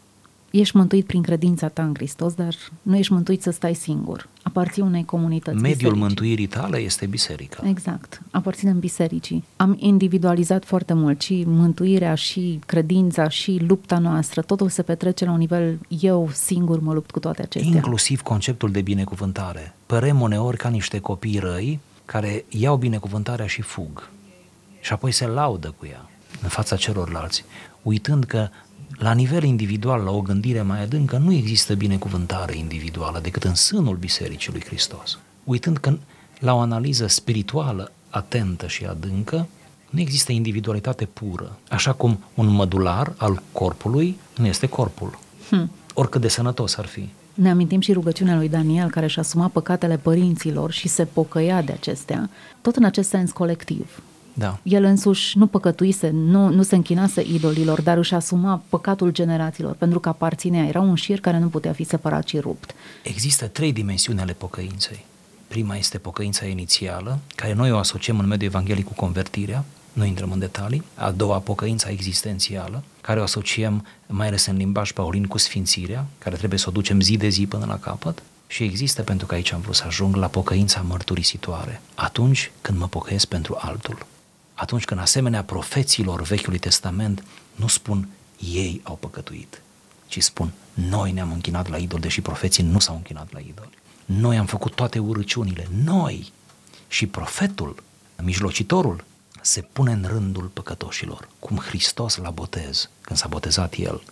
ești 0.60 0.78
mântuit 0.78 1.06
prin 1.06 1.22
credința 1.22 1.68
ta 1.68 1.84
în 1.84 1.94
Hristos, 1.94 2.34
dar 2.34 2.56
nu 2.82 2.96
ești 2.96 3.14
mântuit 3.14 3.42
să 3.42 3.52
stai 3.52 3.74
singur. 3.74 4.28
Aparții 4.44 4.82
unei 4.82 5.06
comunități 5.06 5.56
Mediul 5.56 5.74
bisericii. 5.74 6.02
mântuirii 6.02 6.48
tale 6.48 6.78
este 6.78 7.06
biserica. 7.06 7.68
Exact. 7.68 8.22
Aparținem 8.32 8.80
bisericii. 8.80 9.44
Am 9.56 9.76
individualizat 9.80 10.66
foarte 10.66 10.94
mult 10.94 11.22
și 11.22 11.44
mântuirea, 11.48 12.16
și 12.16 12.60
credința, 12.66 13.30
și 13.30 13.62
lupta 13.68 13.98
noastră. 13.98 14.42
Totul 14.42 14.70
se 14.70 14.82
petrece 14.82 15.26
la 15.26 15.32
un 15.32 15.38
nivel, 15.38 15.80
eu 15.88 16.30
singur 16.34 16.80
mă 16.80 16.94
lupt 16.94 17.12
cu 17.12 17.20
toate 17.20 17.42
acestea. 17.42 17.76
Inclusiv 17.76 18.22
conceptul 18.22 18.72
de 18.72 18.82
binecuvântare. 18.82 19.76
Părem 19.86 20.22
uneori 20.22 20.58
ca 20.58 20.70
niște 20.70 21.00
copii 21.00 21.40
răi 21.40 21.80
care 22.06 22.46
iau 22.50 22.76
binecuvântarea 22.76 23.48
și 23.48 23.62
fug. 23.62 24.10
Și 24.80 24.94
apoi 24.94 25.12
se 25.12 25.28
laudă 25.28 25.74
cu 25.78 25.86
ea 25.86 26.08
în 26.44 26.50
fața 26.50 26.76
celorlalți, 26.76 27.46
uitând 27.82 28.24
că 28.24 28.50
la 28.98 29.14
nivel 29.14 29.44
individual, 29.44 30.02
la 30.02 30.12
o 30.12 30.22
gândire 30.22 30.62
mai 30.62 30.82
adâncă, 30.84 31.18
nu 31.18 31.34
există 31.34 31.74
binecuvântare 31.74 32.58
individuală 32.58 33.20
decât 33.20 33.44
în 33.44 33.56
sânul 33.56 33.96
Bisericii 33.96 34.52
lui 34.52 34.64
Hristos. 34.66 35.20
Uitând 35.44 35.78
că 35.78 35.98
la 36.40 36.54
o 36.54 36.60
analiză 36.60 37.08
spirituală 37.08 37.92
atentă 38.10 38.68
și 38.68 38.86
adâncă, 38.86 39.48
nu 39.90 40.00
există 40.00 40.32
individualitate 40.32 41.06
pură. 41.06 41.58
Așa 41.70 41.94
cum 41.94 42.20
un 42.34 42.48
mădular 42.48 43.14
al 43.18 43.42
corpului 43.52 44.18
nu 44.38 44.46
este 44.46 44.68
corpul. 44.68 45.20
Hmm. 45.50 45.72
Oricât 45.94 46.22
de 46.22 46.28
sănătos 46.28 46.78
ar 46.78 46.86
fi. 46.86 47.10
Ne 47.34 47.50
amintim 47.50 47.80
și 47.80 47.94
rugăciunea 47.94 48.36
lui 48.36 48.50
Daniel, 48.50 48.90
care 48.90 49.08
și-a 49.08 49.22
asumat 49.22 49.52
păcatele 49.52 49.98
părinților 49.98 50.72
și 50.72 50.88
se 50.88 51.06
pocăia 51.06 51.62
de 51.62 51.72
acestea, 51.72 52.30
tot 52.62 52.76
în 52.76 52.84
acest 52.84 53.10
sens 53.10 53.32
colectiv. 53.32 54.02
Da. 54.34 54.60
El 54.64 54.84
însuși 54.84 55.38
nu 55.38 55.48
păcătuise, 55.48 56.10
nu, 56.10 56.50
nu 56.50 56.64
se 56.64 56.76
închinase 56.76 57.22
idolilor, 57.34 57.82
dar 57.82 57.98
își 57.98 58.14
asuma 58.14 58.64
păcatul 58.70 59.12
generațiilor, 59.12 59.76
pentru 59.76 60.00
că 60.00 60.10
aparținea. 60.10 60.66
Era 60.66 60.80
un 60.80 60.96
șir 60.96 61.20
care 61.20 61.40
nu 61.40 61.48
putea 61.48 61.74
fi 61.74 61.84
separat 61.84 62.28
și 62.28 62.40
rupt. 62.40 62.76
Există 63.04 63.48
trei 63.48 63.74
dimensiuni 63.74 64.20
ale 64.20 64.34
pocăinței. 64.34 65.06
Prima 65.48 65.76
este 65.76 65.98
pocăința 65.98 66.46
inițială, 66.46 67.20
care 67.36 67.54
noi 67.54 67.72
o 67.72 67.78
asociem 67.78 68.20
în 68.20 68.28
mediul 68.28 68.50
evanghelic 68.50 68.86
cu 68.86 68.94
convertirea, 68.94 69.64
nu 69.94 70.06
intrăm 70.06 70.32
în 70.32 70.40
detalii. 70.40 70.84
A 70.96 71.12
doua, 71.12 71.40
pocăința 71.40 71.90
existențială, 71.90 72.84
care 73.02 73.20
o 73.20 73.24
asociem 73.24 73.86
mai 74.08 74.28
ales 74.28 74.46
în 74.46 74.58
limbaj 74.58 74.92
paulin 74.92 75.26
cu 75.26 75.38
sfințirea, 75.38 76.06
care 76.18 76.36
trebuie 76.36 76.60
să 76.60 76.66
o 76.70 76.72
ducem 76.72 77.02
zi 77.02 77.18
de 77.18 77.28
zi 77.28 77.46
până 77.46 77.66
la 77.66 77.80
capăt. 77.80 78.24
Și 78.48 78.64
există, 78.64 79.02
pentru 79.02 79.26
că 79.26 79.34
aici 79.34 79.54
am 79.54 79.62
vrut 79.62 79.76
să 79.76 79.84
ajung, 79.88 80.16
la 80.16 80.28
pocăința 80.28 80.82
mărturisitoare, 80.88 81.82
atunci 81.96 82.52
când 82.62 82.78
mă 82.78 82.88
pocăiesc 82.88 83.26
pentru 83.26 83.58
altul 83.60 84.06
atunci 84.54 84.86
când 84.86 85.00
asemenea 85.00 85.44
profeților 85.44 86.22
Vechiului 86.22 86.60
Testament 86.60 87.24
nu 87.56 87.68
spun 87.68 88.10
ei 88.40 88.82
au 88.84 88.96
păcătuit, 88.96 89.62
ci 90.08 90.24
spun 90.24 90.52
noi 90.74 91.12
ne-am 91.12 91.32
închinat 91.32 91.70
la 91.70 91.78
idol, 91.78 92.00
deși 92.00 92.22
profeții 92.22 92.64
nu 92.64 92.80
s-au 92.80 92.96
închinat 92.96 93.34
la 93.34 93.40
idol. 93.40 93.70
Noi 94.06 94.38
am 94.38 94.46
făcut 94.46 94.76
toate 94.76 95.00
urăciunile, 95.00 95.68
noi 95.84 96.32
și 96.88 97.08
profetul, 97.08 97.84
mijlocitorul, 98.22 99.04
se 99.42 99.62
pune 99.62 99.92
în 99.92 100.06
rândul 100.08 100.44
păcătoșilor, 100.44 101.30
cum 101.40 101.58
Hristos 101.58 102.16
la 102.16 102.30
botez, 102.30 102.90
când 103.02 103.20
s-a 103.20 103.28
botezat 103.28 103.74
el, 103.78 104.04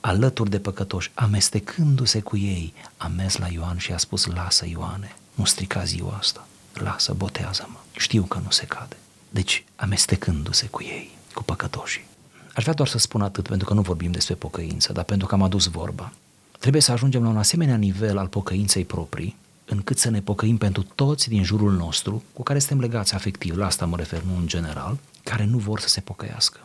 alături 0.00 0.50
de 0.50 0.58
păcătoși, 0.58 1.10
amestecându-se 1.14 2.20
cu 2.20 2.36
ei, 2.36 2.74
a 2.96 3.06
mers 3.06 3.36
la 3.36 3.48
Ioan 3.48 3.78
și 3.78 3.92
a 3.92 3.96
spus, 3.96 4.26
lasă 4.26 4.66
Ioane, 4.66 5.16
nu 5.34 5.44
strica 5.44 5.84
ziua 5.84 6.16
asta, 6.18 6.46
lasă, 6.72 7.12
botează-mă, 7.12 7.78
știu 7.96 8.22
că 8.22 8.40
nu 8.44 8.50
se 8.50 8.66
cade. 8.66 8.96
Deci, 9.30 9.64
amestecându-se 9.76 10.66
cu 10.66 10.82
ei, 10.82 11.10
cu 11.34 11.42
păcătoșii. 11.42 12.06
Aș 12.54 12.62
vrea 12.62 12.74
doar 12.74 12.88
să 12.88 12.98
spun 12.98 13.22
atât, 13.22 13.48
pentru 13.48 13.66
că 13.66 13.74
nu 13.74 13.80
vorbim 13.80 14.10
despre 14.10 14.34
pocăință, 14.34 14.92
dar 14.92 15.04
pentru 15.04 15.26
că 15.26 15.34
am 15.34 15.42
adus 15.42 15.66
vorba. 15.66 16.12
Trebuie 16.58 16.82
să 16.82 16.92
ajungem 16.92 17.22
la 17.22 17.28
un 17.28 17.36
asemenea 17.36 17.76
nivel 17.76 18.18
al 18.18 18.26
pocăinței 18.26 18.84
proprii, 18.84 19.36
încât 19.64 19.98
să 19.98 20.10
ne 20.10 20.20
pocăim 20.20 20.56
pentru 20.56 20.86
toți 20.94 21.28
din 21.28 21.44
jurul 21.44 21.72
nostru, 21.72 22.22
cu 22.32 22.42
care 22.42 22.58
suntem 22.58 22.80
legați 22.80 23.14
afectiv, 23.14 23.56
la 23.56 23.66
asta 23.66 23.86
mă 23.86 23.96
refer, 23.96 24.22
nu 24.22 24.36
în 24.36 24.46
general, 24.46 24.98
care 25.24 25.44
nu 25.44 25.58
vor 25.58 25.80
să 25.80 25.88
se 25.88 26.00
pocăiască. 26.00 26.60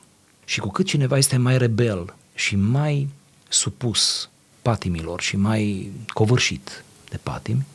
Și 0.45 0.60
cu 0.60 0.69
cât 0.69 0.86
cineva 0.86 1.17
este 1.17 1.38
mai 1.38 1.58
rebel 1.58 2.13
și 2.36 2.56
mai 2.56 3.10
supus 3.47 4.30
patimilor 4.62 5.21
și 5.21 5.36
mai 5.36 5.91
covârșit 6.08 6.84
de 7.10 7.17
patimi, 7.23 7.65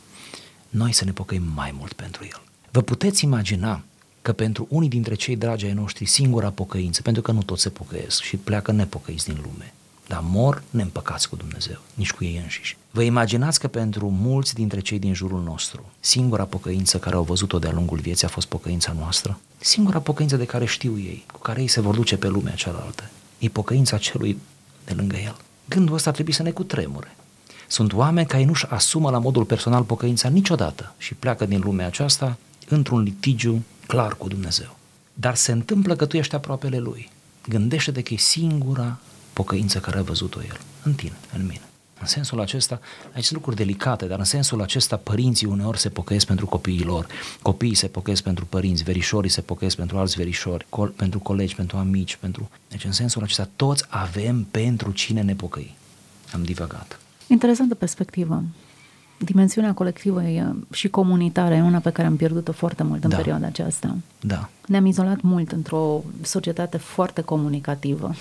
noi 0.68 0.92
să 0.92 1.04
ne 1.04 1.12
pocăim 1.12 1.42
mai 1.54 1.74
mult 1.78 1.92
pentru 1.92 2.24
el. 2.24 2.42
Vă 2.70 2.80
puteți 2.80 3.24
imagina 3.24 3.82
că 4.28 4.34
pentru 4.34 4.66
unii 4.70 4.88
dintre 4.88 5.14
cei 5.14 5.36
dragi 5.36 5.64
ai 5.66 5.72
noștri 5.72 6.04
singura 6.04 6.50
pocăință, 6.50 7.02
pentru 7.02 7.22
că 7.22 7.32
nu 7.32 7.42
toți 7.42 7.62
se 7.62 7.68
pocăiesc 7.68 8.22
și 8.22 8.36
pleacă 8.36 8.72
nepocăiți 8.72 9.24
din 9.24 9.38
lume, 9.42 9.72
dar 10.06 10.20
mor 10.22 10.62
neîmpăcați 10.70 11.28
cu 11.28 11.36
Dumnezeu, 11.36 11.76
nici 11.94 12.12
cu 12.12 12.24
ei 12.24 12.40
înșiși. 12.42 12.76
Vă 12.90 13.02
imaginați 13.02 13.60
că 13.60 13.68
pentru 13.68 14.10
mulți 14.20 14.54
dintre 14.54 14.80
cei 14.80 14.98
din 14.98 15.14
jurul 15.14 15.42
nostru, 15.42 15.84
singura 16.00 16.44
pocăință 16.44 16.98
care 16.98 17.16
au 17.16 17.22
văzut-o 17.22 17.58
de-a 17.58 17.72
lungul 17.72 17.98
vieții 17.98 18.26
a 18.26 18.30
fost 18.30 18.46
pocăința 18.46 18.92
noastră? 18.98 19.38
Singura 19.58 19.98
pocăință 19.98 20.36
de 20.36 20.44
care 20.44 20.64
știu 20.64 20.98
ei, 20.98 21.24
cu 21.32 21.38
care 21.38 21.60
ei 21.60 21.68
se 21.68 21.80
vor 21.80 21.94
duce 21.94 22.16
pe 22.16 22.28
lumea 22.28 22.54
cealaltă, 22.54 23.10
e 23.38 23.48
pocăința 23.48 23.98
celui 23.98 24.38
de 24.84 24.92
lângă 24.92 25.16
el. 25.16 25.36
Gândul 25.68 25.94
ăsta 25.94 26.10
trebuie 26.10 26.34
să 26.34 26.42
ne 26.42 26.50
cutremure. 26.50 27.16
Sunt 27.68 27.92
oameni 27.92 28.26
care 28.26 28.44
nu-și 28.44 28.66
asumă 28.68 29.10
la 29.10 29.18
modul 29.18 29.44
personal 29.44 29.82
pocăința 29.82 30.28
niciodată 30.28 30.94
și 30.98 31.14
pleacă 31.14 31.46
din 31.46 31.60
lumea 31.60 31.86
aceasta 31.86 32.36
într-un 32.68 33.02
litigiu 33.02 33.62
clar 33.88 34.16
cu 34.16 34.28
Dumnezeu. 34.28 34.76
Dar 35.14 35.34
se 35.34 35.52
întâmplă 35.52 35.96
că 35.96 36.06
tu 36.06 36.16
ești 36.16 36.34
aproapele 36.34 36.78
Lui. 36.78 37.10
Gândește-te 37.48 38.02
că 38.02 38.14
e 38.14 38.16
singura 38.16 38.98
pocăință 39.32 39.78
care 39.78 39.98
a 39.98 40.02
văzut-o 40.02 40.42
El, 40.42 40.60
în 40.82 40.94
tine, 40.94 41.16
în 41.34 41.46
mine. 41.46 41.60
În 42.00 42.06
sensul 42.06 42.40
acesta, 42.40 42.80
aici 43.14 43.24
sunt 43.24 43.38
lucruri 43.38 43.56
delicate, 43.56 44.06
dar 44.06 44.18
în 44.18 44.24
sensul 44.24 44.62
acesta 44.62 44.96
părinții 44.96 45.46
uneori 45.46 45.78
se 45.78 45.88
pocăiesc 45.88 46.26
pentru 46.26 46.46
copiii 46.46 46.84
lor, 46.84 47.06
copiii 47.42 47.74
se 47.74 47.86
pocăiesc 47.86 48.22
pentru 48.22 48.46
părinți, 48.46 48.82
verișorii 48.82 49.30
se 49.30 49.40
pocăiesc 49.40 49.76
pentru 49.76 49.98
alți 49.98 50.16
verișori, 50.16 50.66
col- 50.68 50.88
pentru 50.88 51.18
colegi, 51.18 51.54
pentru 51.54 51.76
amici, 51.76 52.16
pentru... 52.16 52.50
Deci 52.68 52.84
în 52.84 52.92
sensul 52.92 53.22
acesta 53.22 53.48
toți 53.56 53.84
avem 53.88 54.46
pentru 54.50 54.90
cine 54.90 55.22
ne 55.22 55.34
pocăi. 55.34 55.76
Am 56.32 56.42
divagat. 56.42 57.00
Interesantă 57.26 57.74
perspectivă. 57.74 58.42
Dimensiunea 59.18 59.74
colectivă 59.74 60.22
și 60.70 60.88
comunitară 60.88 61.54
e 61.54 61.60
una 61.62 61.78
pe 61.78 61.90
care 61.90 62.06
am 62.08 62.16
pierdut-o 62.16 62.52
foarte 62.52 62.82
mult 62.82 63.04
în 63.04 63.10
Da. 63.10 63.16
perioada 63.16 63.46
aceasta. 63.46 63.96
Da, 64.20 64.48
Ne-am 64.66 64.86
izolat 64.86 65.20
mult 65.20 65.52
într-o 65.52 66.04
societate 66.22 66.76
foarte 66.76 67.20
comunicativă. 67.20 68.14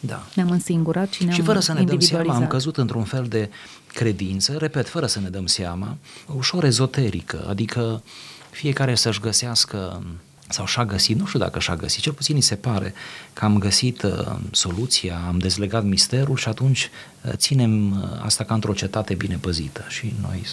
da. 0.00 0.22
Ne-am 0.34 0.50
însingurat 0.50 1.10
și 1.10 1.24
ne-am 1.24 1.34
Și 1.36 1.42
fără 1.42 1.58
să 1.60 1.72
ne 1.72 1.78
dăm 1.78 1.86
seama, 1.86 1.92
individualizat. 2.02 2.42
am 2.42 2.46
căzut 2.48 2.76
într-un 2.76 3.04
fel 3.04 3.24
de 3.28 3.50
credință, 3.86 4.56
repet, 4.58 4.88
fără 4.88 5.06
să 5.06 5.20
ne 5.20 5.28
dăm 5.28 5.46
seama, 5.46 5.96
ușor 6.36 6.64
ezoterică, 6.64 7.44
adică 7.48 8.02
fiecare 8.50 8.94
să-și 8.94 9.20
găsească 9.20 10.02
sau 10.54 10.66
și-a 10.66 10.84
găsit, 10.84 11.18
nu 11.18 11.26
știu 11.26 11.38
dacă 11.38 11.58
și-a 11.58 11.76
găsit, 11.76 12.02
cel 12.02 12.12
puțin 12.12 12.34
îi 12.34 12.40
se 12.40 12.54
pare 12.54 12.94
că 13.32 13.44
am 13.44 13.58
găsit 13.58 14.02
uh, 14.02 14.36
soluția, 14.50 15.24
am 15.26 15.38
dezlegat 15.38 15.84
misterul 15.84 16.36
și 16.36 16.48
atunci 16.48 16.90
uh, 17.22 17.32
ținem 17.32 17.90
uh, 17.90 18.08
asta 18.22 18.44
ca 18.44 18.54
într-o 18.54 18.72
cetate 18.72 19.14
bine 19.14 19.36
păzită 19.36 19.84
și 19.88 20.14
noi... 20.20 20.46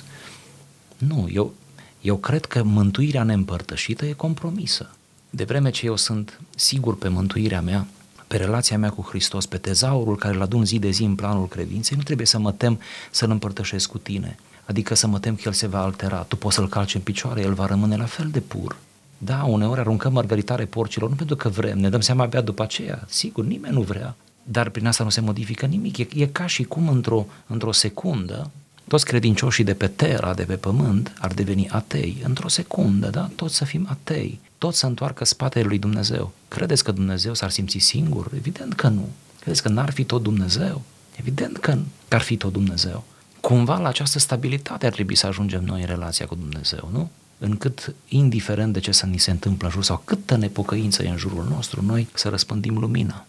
Nu, 0.98 1.30
eu, 1.32 1.54
eu 2.02 2.18
cred 2.18 2.46
că 2.46 2.64
mântuirea 2.64 3.24
neîmpărtășită 3.24 4.06
e 4.06 4.12
compromisă. 4.12 4.90
De 5.30 5.44
vreme 5.44 5.70
ce 5.70 5.86
eu 5.86 5.96
sunt 5.96 6.40
sigur 6.56 6.98
pe 6.98 7.08
mântuirea 7.08 7.62
mea, 7.62 7.88
pe 8.28 8.38
relația 8.38 8.78
mea 8.78 8.90
cu 8.90 9.02
Hristos, 9.10 9.46
pe 9.46 9.58
tezaurul 9.58 10.18
care 10.18 10.36
îl 10.36 10.42
adun 10.42 10.66
zi 10.66 10.80
de 10.80 10.90
zi 10.90 11.04
în 11.04 11.16
planul 11.16 11.48
credinței, 11.48 11.98
nu 11.98 12.04
trebuie 12.04 12.28
să 12.28 12.40
mă 12.40 12.52
tem 12.52 12.80
să-l 13.12 13.30
împărtășesc 13.30 13.90
cu 13.90 13.98
tine. 13.98 14.38
Adică 14.66 14.96
să 14.96 15.08
mă 15.08 15.20
tem 15.20 15.36
că 15.36 15.42
el 15.46 15.54
se 15.54 15.68
va 15.68 15.82
altera. 15.82 16.18
Tu 16.18 16.36
poți 16.36 16.56
să-l 16.56 16.70
calci 16.70 16.96
în 16.96 17.02
picioare, 17.02 17.42
el 17.42 17.54
va 17.54 17.66
rămâne 17.66 17.96
la 17.96 18.06
fel 18.06 18.30
de 18.32 18.40
pur. 18.40 18.78
Da, 19.24 19.44
uneori 19.44 19.80
aruncăm 19.80 20.14
mărgăritare 20.14 20.66
porcilor, 20.66 21.10
nu 21.10 21.16
pentru 21.16 21.36
că 21.36 21.50
vrem, 21.50 21.78
ne 21.78 21.90
dăm 21.90 22.02
seama 22.02 22.24
abia 22.24 22.42
după 22.42 22.64
aceea. 22.64 23.06
Sigur, 23.08 23.46
nimeni 23.46 23.74
nu 23.74 23.82
vrea. 23.82 24.16
Dar 24.44 24.70
prin 24.70 24.88
asta 24.88 25.04
nu 25.04 25.10
se 25.10 25.22
modifică 25.22 25.66
nimic. 25.66 25.98
E, 25.98 26.08
e 26.16 26.26
ca 26.26 26.46
și 26.46 26.64
cum 26.64 26.88
într-o, 26.88 27.26
într-o 27.48 27.72
secundă 27.72 28.50
toți 28.92 29.06
credincioșii 29.06 29.64
de 29.64 29.74
pe 29.74 29.88
terra, 29.88 30.34
de 30.34 30.44
pe 30.44 30.56
pământ, 30.56 31.14
ar 31.20 31.34
deveni 31.34 31.70
atei. 31.70 32.18
Într-o 32.24 32.48
secundă, 32.48 33.10
da? 33.10 33.30
Toți 33.36 33.56
să 33.56 33.66
fim 33.66 33.88
atei. 33.90 34.40
Toți 34.58 34.80
să 34.80 34.86
întoarcă 34.86 35.26
spatele 35.26 35.66
lui 35.66 35.80
Dumnezeu. 35.80 36.32
Credeți 36.48 36.84
că 36.84 36.92
Dumnezeu 36.92 37.34
s-ar 37.34 37.50
simți 37.50 37.78
singur? 37.78 38.32
Evident 38.36 38.74
că 38.74 38.88
nu. 38.88 39.10
Credeți 39.40 39.62
că 39.62 39.70
n-ar 39.70 39.92
fi 39.92 40.04
tot 40.04 40.24
Dumnezeu? 40.24 40.82
Evident 41.16 41.58
că 41.58 41.78
că 42.08 42.16
ar 42.16 42.22
fi 42.22 42.38
tot 42.38 42.52
Dumnezeu. 42.52 43.04
Cumva 43.40 43.80
la 43.80 43.88
această 43.88 44.20
stabilitate 44.20 44.86
ar 44.86 44.92
trebui 44.92 45.16
să 45.16 45.28
ajungem 45.28 45.64
noi 45.64 45.80
în 45.80 45.88
relația 45.88 46.26
cu 46.26 46.36
Dumnezeu, 46.36 46.90
nu? 46.92 47.10
Încât, 47.44 47.96
indiferent 48.08 48.74
de 48.74 48.80
ce 48.80 48.92
să 48.92 49.06
ni 49.06 49.18
se 49.18 49.32
întâmplă 49.32 49.68
în 49.68 49.74
jur 49.74 49.84
sau 49.84 50.02
câtă 50.06 50.36
nepocăință 50.36 51.04
e 51.04 51.10
în 51.10 51.18
jurul 51.18 51.46
nostru, 51.50 51.84
noi 51.86 52.08
să 52.14 52.30
răspândim 52.30 52.78
lumina. 52.78 53.26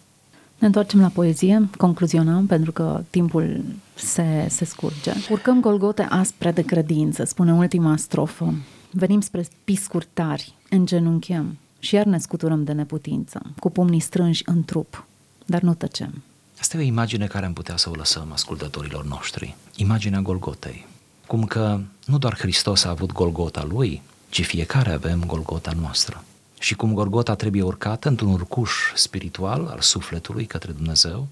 Ne 0.57 0.65
întoarcem 0.65 0.99
la 0.99 1.07
poezie, 1.07 1.69
concluzionăm 1.77 2.45
pentru 2.45 2.71
că 2.71 3.03
timpul 3.09 3.63
se, 3.93 4.47
se 4.49 4.65
scurge. 4.65 5.11
Urcăm 5.29 5.61
Golgote 5.61 6.01
aspre 6.09 6.51
de 6.51 6.61
credință, 6.61 7.23
spune 7.23 7.53
ultima 7.53 7.97
strofă. 7.97 8.53
Venim 8.91 9.21
spre 9.21 9.47
piscuri 9.63 10.07
tari, 10.13 10.53
îngenunchem 10.69 11.57
și 11.79 11.95
iar 11.95 12.05
ne 12.05 12.17
scuturăm 12.17 12.63
de 12.63 12.71
neputință, 12.71 13.41
cu 13.59 13.69
pumnii 13.69 13.99
strânși 13.99 14.43
în 14.45 14.63
trup, 14.63 15.05
dar 15.45 15.61
nu 15.61 15.73
tăcem. 15.73 16.23
Asta 16.59 16.77
e 16.77 16.79
o 16.79 16.83
imagine 16.83 17.25
care 17.25 17.45
am 17.45 17.53
putea 17.53 17.77
să 17.77 17.89
o 17.89 17.95
lăsăm 17.95 18.31
ascultătorilor 18.31 19.05
noștri. 19.05 19.55
Imaginea 19.75 20.21
Golgotei. 20.21 20.85
Cum 21.27 21.43
că 21.43 21.79
nu 22.05 22.17
doar 22.17 22.37
Hristos 22.37 22.83
a 22.83 22.89
avut 22.89 23.11
Golgota 23.11 23.63
lui, 23.63 24.01
ci 24.29 24.45
fiecare 24.45 24.91
avem 24.91 25.23
Golgota 25.25 25.71
noastră. 25.79 26.23
Și 26.59 26.75
cum 26.75 26.93
Golgota 26.93 27.35
trebuie 27.35 27.61
urcată 27.61 28.07
într-un 28.07 28.31
urcuș 28.31 28.71
spiritual 28.95 29.67
al 29.67 29.79
sufletului 29.79 30.45
către 30.45 30.71
Dumnezeu, 30.71 31.27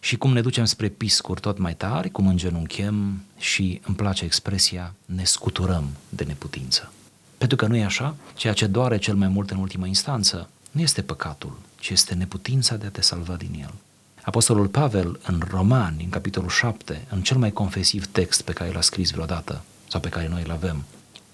și 0.00 0.16
cum 0.16 0.32
ne 0.32 0.40
ducem 0.40 0.64
spre 0.64 0.88
piscuri 0.88 1.40
tot 1.40 1.58
mai 1.58 1.74
tari, 1.74 2.10
cum 2.10 2.26
îngenunchem 2.26 3.22
și 3.38 3.80
îmi 3.84 3.96
place 3.96 4.24
expresia, 4.24 4.94
ne 5.04 5.24
scuturăm 5.24 5.84
de 6.08 6.24
neputință. 6.24 6.92
Pentru 7.38 7.56
că 7.56 7.66
nu 7.66 7.76
e 7.76 7.84
așa, 7.84 8.14
ceea 8.34 8.52
ce 8.52 8.66
doare 8.66 8.98
cel 8.98 9.14
mai 9.14 9.28
mult 9.28 9.50
în 9.50 9.58
ultima 9.58 9.86
instanță 9.86 10.48
nu 10.70 10.80
este 10.80 11.02
păcatul, 11.02 11.58
ci 11.78 11.88
este 11.88 12.14
neputința 12.14 12.76
de 12.76 12.86
a 12.86 12.90
te 12.90 13.00
salva 13.00 13.34
din 13.34 13.58
el. 13.60 13.74
Apostolul 14.22 14.66
Pavel 14.66 15.20
în 15.26 15.42
Romani, 15.50 16.04
în 16.04 16.10
capitolul 16.10 16.48
7, 16.48 17.06
în 17.10 17.22
cel 17.22 17.36
mai 17.36 17.52
confesiv 17.52 18.06
text 18.06 18.42
pe 18.42 18.52
care 18.52 18.72
l-a 18.72 18.80
scris 18.80 19.10
vreodată, 19.10 19.62
sau 19.92 20.00
pe 20.00 20.08
care 20.08 20.28
noi 20.28 20.42
îl 20.42 20.50
avem, 20.50 20.84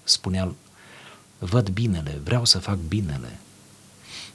spunea, 0.03 0.51
văd 1.37 1.69
binele, 1.69 2.19
vreau 2.23 2.45
să 2.45 2.59
fac 2.59 2.77
binele, 2.77 3.39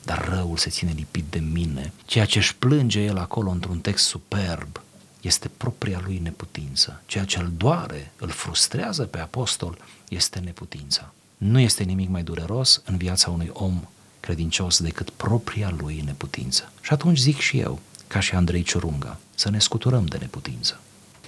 dar 0.02 0.28
răul 0.28 0.56
se 0.56 0.70
ține 0.70 0.92
lipit 0.92 1.24
de 1.30 1.38
mine. 1.38 1.92
Ceea 2.06 2.24
ce 2.24 2.38
își 2.38 2.56
plânge 2.56 3.00
el 3.00 3.18
acolo 3.18 3.50
într-un 3.50 3.78
text 3.78 4.06
superb 4.06 4.80
este 5.20 5.50
propria 5.56 6.00
lui 6.04 6.18
neputință. 6.18 7.02
Ceea 7.06 7.24
ce 7.24 7.38
îl 7.38 7.52
doare, 7.56 8.12
îl 8.18 8.28
frustrează 8.28 9.02
pe 9.02 9.18
apostol, 9.18 9.78
este 10.08 10.38
neputința. 10.38 11.12
Nu 11.36 11.58
este 11.58 11.82
nimic 11.82 12.08
mai 12.08 12.22
dureros 12.22 12.82
în 12.84 12.96
viața 12.96 13.30
unui 13.30 13.50
om 13.52 13.88
credincios 14.20 14.80
decât 14.80 15.10
propria 15.10 15.74
lui 15.78 16.02
neputință. 16.04 16.72
Și 16.80 16.92
atunci 16.92 17.18
zic 17.18 17.38
și 17.38 17.58
eu, 17.58 17.80
ca 18.06 18.20
și 18.20 18.34
Andrei 18.34 18.62
Ciurunga, 18.62 19.18
să 19.34 19.50
ne 19.50 19.58
scuturăm 19.58 20.06
de 20.06 20.16
neputință. 20.16 20.80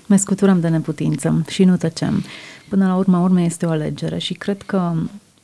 Ne 0.06 0.16
scuturăm 0.16 0.60
de 0.60 0.68
neputință 0.68 1.44
și 1.48 1.64
nu 1.64 1.76
tăcem. 1.76 2.24
Până 2.68 2.86
la 2.86 2.96
urma 2.96 3.20
urmei 3.20 3.46
este 3.46 3.66
o 3.66 3.70
alegere 3.70 4.18
și 4.18 4.34
cred 4.34 4.62
că 4.62 4.92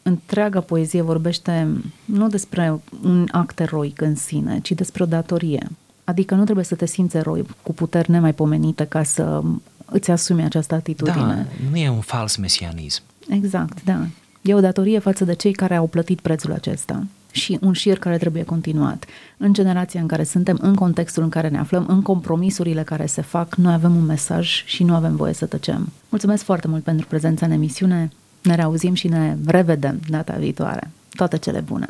întreaga 0.03 0.61
poezie 0.61 1.03
vorbește 1.03 1.69
nu 2.05 2.29
despre 2.29 2.81
un 3.03 3.29
act 3.31 3.61
eroic 3.61 4.01
în 4.01 4.15
sine, 4.15 4.61
ci 4.63 4.73
despre 4.73 5.03
o 5.03 5.07
datorie. 5.07 5.69
Adică 6.05 6.35
nu 6.35 6.45
trebuie 6.45 6.65
să 6.65 6.75
te 6.75 6.87
simți 6.87 7.17
eroi 7.17 7.45
cu 7.63 7.73
puteri 7.73 8.11
nemaipomenite 8.11 8.85
ca 8.85 9.03
să 9.03 9.43
îți 9.85 10.11
asumi 10.11 10.43
această 10.45 10.75
atitudine. 10.75 11.47
Da, 11.59 11.67
nu 11.71 11.77
e 11.77 11.89
un 11.89 12.01
fals 12.01 12.37
mesianism. 12.37 13.03
Exact, 13.29 13.85
da. 13.85 14.07
E 14.43 14.55
o 14.55 14.61
datorie 14.61 14.99
față 14.99 15.25
de 15.25 15.35
cei 15.35 15.53
care 15.53 15.75
au 15.75 15.87
plătit 15.87 16.21
prețul 16.21 16.53
acesta. 16.53 17.07
Și 17.33 17.59
un 17.61 17.73
șir 17.73 17.99
care 17.99 18.17
trebuie 18.17 18.43
continuat. 18.43 19.05
În 19.37 19.53
generația 19.53 20.01
în 20.01 20.07
care 20.07 20.25
suntem, 20.25 20.59
în 20.61 20.75
contextul 20.75 21.23
în 21.23 21.29
care 21.29 21.49
ne 21.49 21.59
aflăm, 21.59 21.85
în 21.89 22.03
compromisurile 22.03 22.83
care 22.83 23.07
se 23.07 23.23
fac, 23.23 23.55
noi 23.55 23.73
avem 23.73 23.97
un 23.97 24.05
mesaj 24.05 24.65
și 24.67 24.85
nu 24.85 24.95
avem 24.95 25.17
voie 25.17 25.33
să 25.33 25.47
tăcem. 25.47 25.89
Mulțumesc 26.09 26.45
foarte 26.45 26.69
mult 26.69 26.83
pentru 26.83 27.07
prezența 27.07 27.47
în 27.47 27.53
emisiune. 27.53 28.11
Ne 28.43 28.55
reauzim 28.55 28.95
și 28.95 29.09
ne 29.09 29.37
revedem 29.47 30.01
data 30.09 30.37
viitoare. 30.39 30.91
Toate 31.15 31.39
cele 31.39 31.61
bune! 31.61 31.89